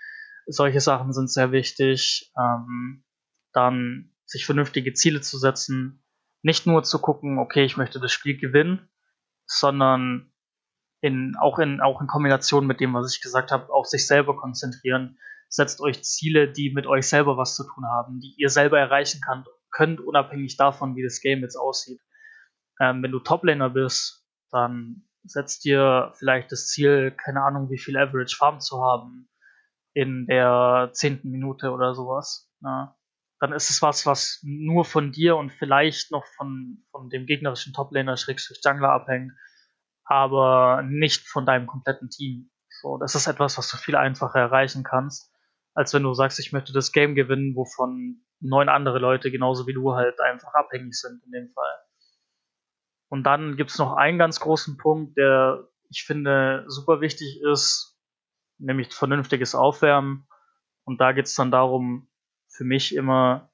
Solche 0.46 0.82
Sachen 0.82 1.14
sind 1.14 1.32
sehr 1.32 1.52
wichtig. 1.52 2.32
Ähm, 2.38 3.04
dann 3.54 4.14
sich 4.26 4.46
vernünftige 4.46 4.94
Ziele 4.94 5.22
zu 5.22 5.40
setzen. 5.40 6.04
Nicht 6.44 6.68
nur 6.68 6.84
zu 6.84 7.00
gucken, 7.00 7.40
okay, 7.40 7.66
ich 7.66 7.78
möchte 7.78 8.00
das 8.00 8.12
Spiel 8.12 8.38
gewinnen, 8.38 8.88
sondern 9.46 10.32
in, 11.02 11.36
auch, 11.40 11.60
in, 11.60 11.82
auch 11.82 12.02
in 12.02 12.08
Kombination 12.08 12.66
mit 12.66 12.80
dem, 12.80 12.94
was 12.94 13.14
ich 13.16 13.22
gesagt 13.22 13.52
habe, 13.52 13.72
auf 13.72 13.86
sich 13.86 14.08
selber 14.08 14.36
konzentrieren. 14.36 15.18
Setzt 15.50 15.80
euch 15.80 16.04
Ziele, 16.04 16.52
die 16.52 16.72
mit 16.74 16.88
euch 16.88 17.08
selber 17.08 17.38
was 17.38 17.56
zu 17.56 17.64
tun 17.64 17.86
haben, 17.86 18.20
die 18.20 18.34
ihr 18.38 18.50
selber 18.50 18.80
erreichen 18.80 19.22
könnt, 19.26 19.48
könnt 19.72 20.02
unabhängig 20.02 20.58
davon, 20.58 20.96
wie 20.96 21.04
das 21.04 21.22
Game 21.22 21.42
jetzt 21.42 21.56
aussieht. 21.56 22.02
Ähm, 22.82 23.02
wenn 23.02 23.12
du 23.12 23.20
Toplaner 23.20 23.70
bist, 23.70 24.26
dann 24.52 25.08
setzt 25.24 25.66
dir 25.66 26.14
vielleicht 26.18 26.52
das 26.52 26.68
Ziel, 26.68 27.12
keine 27.12 27.44
Ahnung, 27.44 27.70
wie 27.70 27.78
viel 27.78 27.98
Average 27.98 28.36
Farm 28.36 28.60
zu 28.60 28.82
haben 28.82 29.30
in 29.94 30.26
der 30.28 30.90
zehnten 30.94 31.32
Minute 31.32 31.72
oder 31.72 31.96
sowas. 31.96 32.52
Ja. 32.62 32.96
Dann 33.40 33.54
ist 33.54 33.70
es 33.70 33.82
was, 33.82 34.06
was 34.06 34.40
nur 34.44 34.84
von 34.84 35.12
dir 35.12 35.38
und 35.38 35.52
vielleicht 35.52 36.12
noch 36.12 36.26
von, 36.38 36.84
von 36.92 37.10
dem 37.10 37.26
gegnerischen 37.26 37.74
Toplaner 37.74 38.18
Schrägstrich 38.18 38.60
Jungler 38.64 38.90
abhängt 38.90 39.32
aber 40.08 40.84
nicht 40.84 41.28
von 41.28 41.46
deinem 41.46 41.68
kompletten 41.68 42.10
Team. 42.10 42.50
So, 42.82 42.98
das 42.98 43.16
ist 43.16 43.28
etwas, 43.28 43.58
was 43.58 43.70
du 43.70 43.78
viel 43.78 43.96
einfacher 43.96 44.40
erreichen 44.40 44.84
kannst, 44.84 45.34
als 45.74 45.94
wenn 45.94 46.04
du 46.04 46.14
sagst, 46.14 46.40
ich 46.40 46.54
möchte 46.54 46.74
das 46.74 46.92
Game 46.92 47.16
gewinnen, 47.16 47.56
wovon 47.56 48.22
neun 48.40 48.70
andere 48.70 49.00
Leute 49.00 49.32
genauso 49.32 49.68
wie 49.68 49.74
du 49.74 49.94
halt 49.94 50.20
einfach 50.22 50.54
abhängig 50.54 50.94
sind 50.94 51.22
in 51.26 51.32
dem 51.32 51.50
Fall. 51.54 51.80
Und 53.10 53.24
dann 53.24 53.56
gibt's 53.58 53.78
noch 53.78 53.94
einen 53.94 54.18
ganz 54.18 54.40
großen 54.40 54.78
Punkt, 54.78 55.18
der 55.18 55.68
ich 55.90 56.04
finde 56.04 56.66
super 56.68 57.00
wichtig 57.02 57.42
ist, 57.42 57.98
nämlich 58.58 58.94
vernünftiges 58.94 59.56
Aufwärmen. 59.56 60.28
Und 60.84 61.00
da 61.00 61.14
geht's 61.14 61.36
dann 61.36 61.52
darum, 61.52 62.10
für 62.50 62.64
mich 62.64 62.96
immer, 62.96 63.52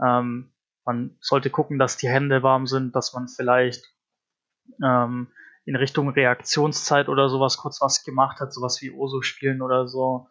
ähm, 0.00 0.52
man 0.84 1.16
sollte 1.20 1.50
gucken, 1.50 1.78
dass 1.78 1.96
die 1.96 2.08
Hände 2.08 2.42
warm 2.42 2.66
sind, 2.66 2.94
dass 2.94 3.12
man 3.12 3.28
vielleicht 3.28 3.84
ähm, 4.82 5.32
in 5.64 5.76
Richtung 5.76 6.10
Reaktionszeit 6.10 7.08
oder 7.08 7.28
sowas 7.28 7.56
kurz 7.56 7.80
was 7.80 8.04
gemacht 8.04 8.40
hat, 8.40 8.52
sowas 8.52 8.80
wie 8.82 8.90
Oso 8.90 9.22
spielen 9.22 9.62
oder 9.62 9.88
so. 9.88 10.28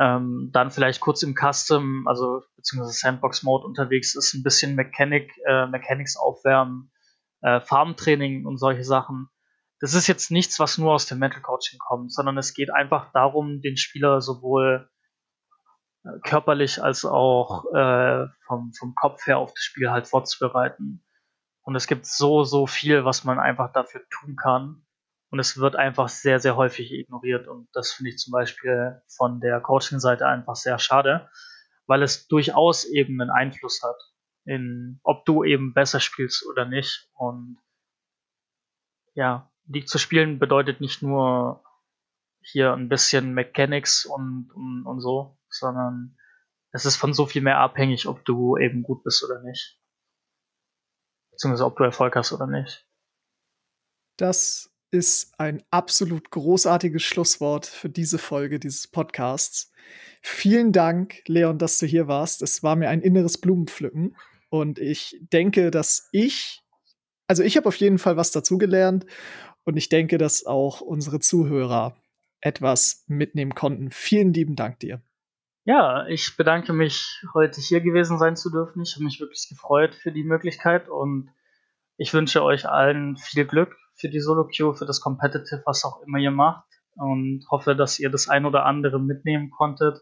Ähm, 0.00 0.48
dann 0.52 0.70
vielleicht 0.70 1.00
kurz 1.00 1.22
im 1.22 1.34
Custom, 1.34 2.08
also 2.08 2.42
beziehungsweise 2.56 2.98
Sandbox 2.98 3.42
Mode 3.42 3.66
unterwegs 3.66 4.14
ist, 4.14 4.32
ein 4.32 4.42
bisschen 4.42 4.74
Mechanic, 4.74 5.30
äh, 5.46 5.66
Mechanics 5.66 6.16
aufwärmen, 6.16 6.90
äh, 7.42 7.60
Farmtraining 7.60 8.46
und 8.46 8.56
solche 8.56 8.84
Sachen. 8.84 9.28
Das 9.80 9.92
ist 9.92 10.06
jetzt 10.06 10.30
nichts, 10.30 10.58
was 10.58 10.78
nur 10.78 10.92
aus 10.92 11.06
dem 11.06 11.18
Mental 11.18 11.42
Coaching 11.42 11.78
kommt, 11.78 12.12
sondern 12.12 12.38
es 12.38 12.54
geht 12.54 12.72
einfach 12.72 13.12
darum, 13.12 13.60
den 13.60 13.76
Spieler 13.76 14.22
sowohl 14.22 14.88
äh, 16.04 16.18
körperlich 16.22 16.82
als 16.82 17.04
auch 17.04 17.66
äh, 17.74 18.26
vom, 18.46 18.72
vom 18.72 18.94
Kopf 18.94 19.26
her 19.26 19.38
auf 19.38 19.52
das 19.52 19.62
Spiel 19.62 19.90
halt 19.90 20.06
vorzubereiten. 20.06 21.04
Und 21.62 21.76
es 21.76 21.86
gibt 21.86 22.06
so, 22.06 22.44
so 22.44 22.66
viel, 22.66 23.04
was 23.04 23.24
man 23.24 23.38
einfach 23.38 23.72
dafür 23.72 24.02
tun 24.10 24.36
kann. 24.36 24.84
Und 25.30 25.38
es 25.38 25.56
wird 25.56 25.76
einfach 25.76 26.08
sehr, 26.08 26.40
sehr 26.40 26.56
häufig 26.56 26.92
ignoriert. 26.92 27.48
Und 27.48 27.68
das 27.72 27.92
finde 27.92 28.10
ich 28.10 28.18
zum 28.18 28.32
Beispiel 28.32 29.00
von 29.06 29.40
der 29.40 29.60
Coaching-Seite 29.60 30.26
einfach 30.26 30.56
sehr 30.56 30.78
schade, 30.78 31.30
weil 31.86 32.02
es 32.02 32.26
durchaus 32.26 32.84
eben 32.84 33.20
einen 33.20 33.30
Einfluss 33.30 33.80
hat, 33.82 33.96
in 34.44 35.00
ob 35.04 35.24
du 35.24 35.44
eben 35.44 35.72
besser 35.72 36.00
spielst 36.00 36.44
oder 36.46 36.66
nicht. 36.66 37.08
Und 37.14 37.58
ja, 39.14 39.50
League 39.66 39.88
zu 39.88 39.98
spielen 39.98 40.38
bedeutet 40.38 40.80
nicht 40.80 41.02
nur 41.02 41.64
hier 42.40 42.72
ein 42.72 42.88
bisschen 42.88 43.34
Mechanics 43.34 44.04
und, 44.04 44.50
und, 44.54 44.84
und 44.84 45.00
so, 45.00 45.38
sondern 45.48 46.18
es 46.72 46.84
ist 46.84 46.96
von 46.96 47.14
so 47.14 47.24
viel 47.24 47.42
mehr 47.42 47.58
abhängig, 47.58 48.08
ob 48.08 48.24
du 48.24 48.56
eben 48.56 48.82
gut 48.82 49.04
bist 49.04 49.24
oder 49.24 49.40
nicht 49.42 49.81
beziehungsweise 51.42 51.66
ob 51.66 51.76
du 51.76 51.82
Erfolg 51.82 52.14
hast 52.14 52.32
oder 52.32 52.46
nicht. 52.46 52.86
Das 54.16 54.70
ist 54.92 55.32
ein 55.38 55.62
absolut 55.70 56.30
großartiges 56.30 57.02
Schlusswort 57.02 57.66
für 57.66 57.88
diese 57.88 58.18
Folge 58.18 58.60
dieses 58.60 58.86
Podcasts. 58.86 59.72
Vielen 60.22 60.70
Dank, 60.70 61.22
Leon, 61.26 61.58
dass 61.58 61.78
du 61.78 61.86
hier 61.86 62.06
warst. 62.06 62.42
Es 62.42 62.62
war 62.62 62.76
mir 62.76 62.90
ein 62.90 63.02
inneres 63.02 63.38
Blumenpflücken 63.38 64.16
und 64.50 64.78
ich 64.78 65.18
denke, 65.32 65.72
dass 65.72 66.08
ich, 66.12 66.62
also 67.26 67.42
ich 67.42 67.56
habe 67.56 67.66
auf 67.66 67.76
jeden 67.76 67.98
Fall 67.98 68.16
was 68.16 68.30
dazugelernt 68.30 69.04
und 69.64 69.76
ich 69.76 69.88
denke, 69.88 70.18
dass 70.18 70.46
auch 70.46 70.80
unsere 70.80 71.18
Zuhörer 71.18 71.96
etwas 72.40 73.02
mitnehmen 73.08 73.56
konnten. 73.56 73.90
Vielen 73.90 74.32
lieben 74.32 74.54
Dank 74.54 74.78
dir. 74.78 75.02
Ja, 75.64 76.08
ich 76.08 76.36
bedanke 76.36 76.72
mich, 76.72 77.22
heute 77.34 77.60
hier 77.60 77.80
gewesen 77.80 78.18
sein 78.18 78.34
zu 78.34 78.50
dürfen. 78.50 78.82
Ich 78.82 78.94
habe 78.94 79.04
mich 79.04 79.20
wirklich 79.20 79.48
gefreut 79.48 79.94
für 79.94 80.10
die 80.10 80.24
Möglichkeit 80.24 80.88
und 80.88 81.30
ich 81.96 82.12
wünsche 82.12 82.42
euch 82.42 82.68
allen 82.68 83.16
viel 83.16 83.44
Glück 83.44 83.76
für 83.94 84.08
die 84.08 84.18
Solo 84.18 84.48
Queue, 84.48 84.74
für 84.74 84.86
das 84.86 85.00
Competitive, 85.00 85.62
was 85.64 85.84
auch 85.84 86.02
immer 86.02 86.18
ihr 86.18 86.32
macht. 86.32 86.64
Und 86.96 87.46
hoffe, 87.48 87.76
dass 87.76 88.00
ihr 88.00 88.10
das 88.10 88.28
ein 88.28 88.44
oder 88.44 88.66
andere 88.66 88.98
mitnehmen 88.98 89.50
konntet 89.50 90.00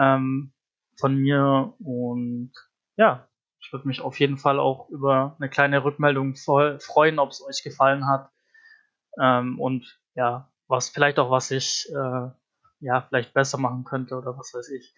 ähm, 0.00 0.52
von 1.00 1.16
mir. 1.16 1.74
Und 1.80 2.52
ja, 2.96 3.28
ich 3.60 3.72
würde 3.72 3.88
mich 3.88 4.00
auf 4.00 4.20
jeden 4.20 4.38
Fall 4.38 4.60
auch 4.60 4.88
über 4.90 5.34
eine 5.40 5.50
kleine 5.50 5.82
Rückmeldung 5.82 6.36
freuen, 6.36 7.18
ob 7.18 7.30
es 7.30 7.42
euch 7.42 7.64
gefallen 7.64 8.06
hat. 8.06 8.30
Ähm, 9.20 9.58
und 9.58 10.00
ja, 10.14 10.48
was 10.68 10.90
vielleicht 10.90 11.18
auch 11.18 11.30
was 11.32 11.50
ich 11.50 11.88
äh, 11.92 12.30
ja, 12.80 13.02
vielleicht 13.02 13.34
besser 13.34 13.58
machen 13.58 13.84
könnte 13.84 14.16
oder 14.16 14.36
was 14.38 14.52
weiß 14.54 14.70
ich. 14.70 14.94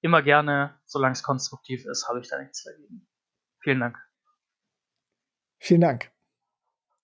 Immer 0.00 0.22
gerne, 0.22 0.78
solange 0.84 1.12
es 1.12 1.22
konstruktiv 1.22 1.86
ist, 1.86 2.08
habe 2.08 2.20
ich 2.20 2.28
da 2.28 2.38
nichts 2.38 2.62
dagegen. 2.64 3.06
Vielen 3.60 3.80
Dank. 3.80 3.98
Vielen 5.58 5.80
Dank. 5.80 6.13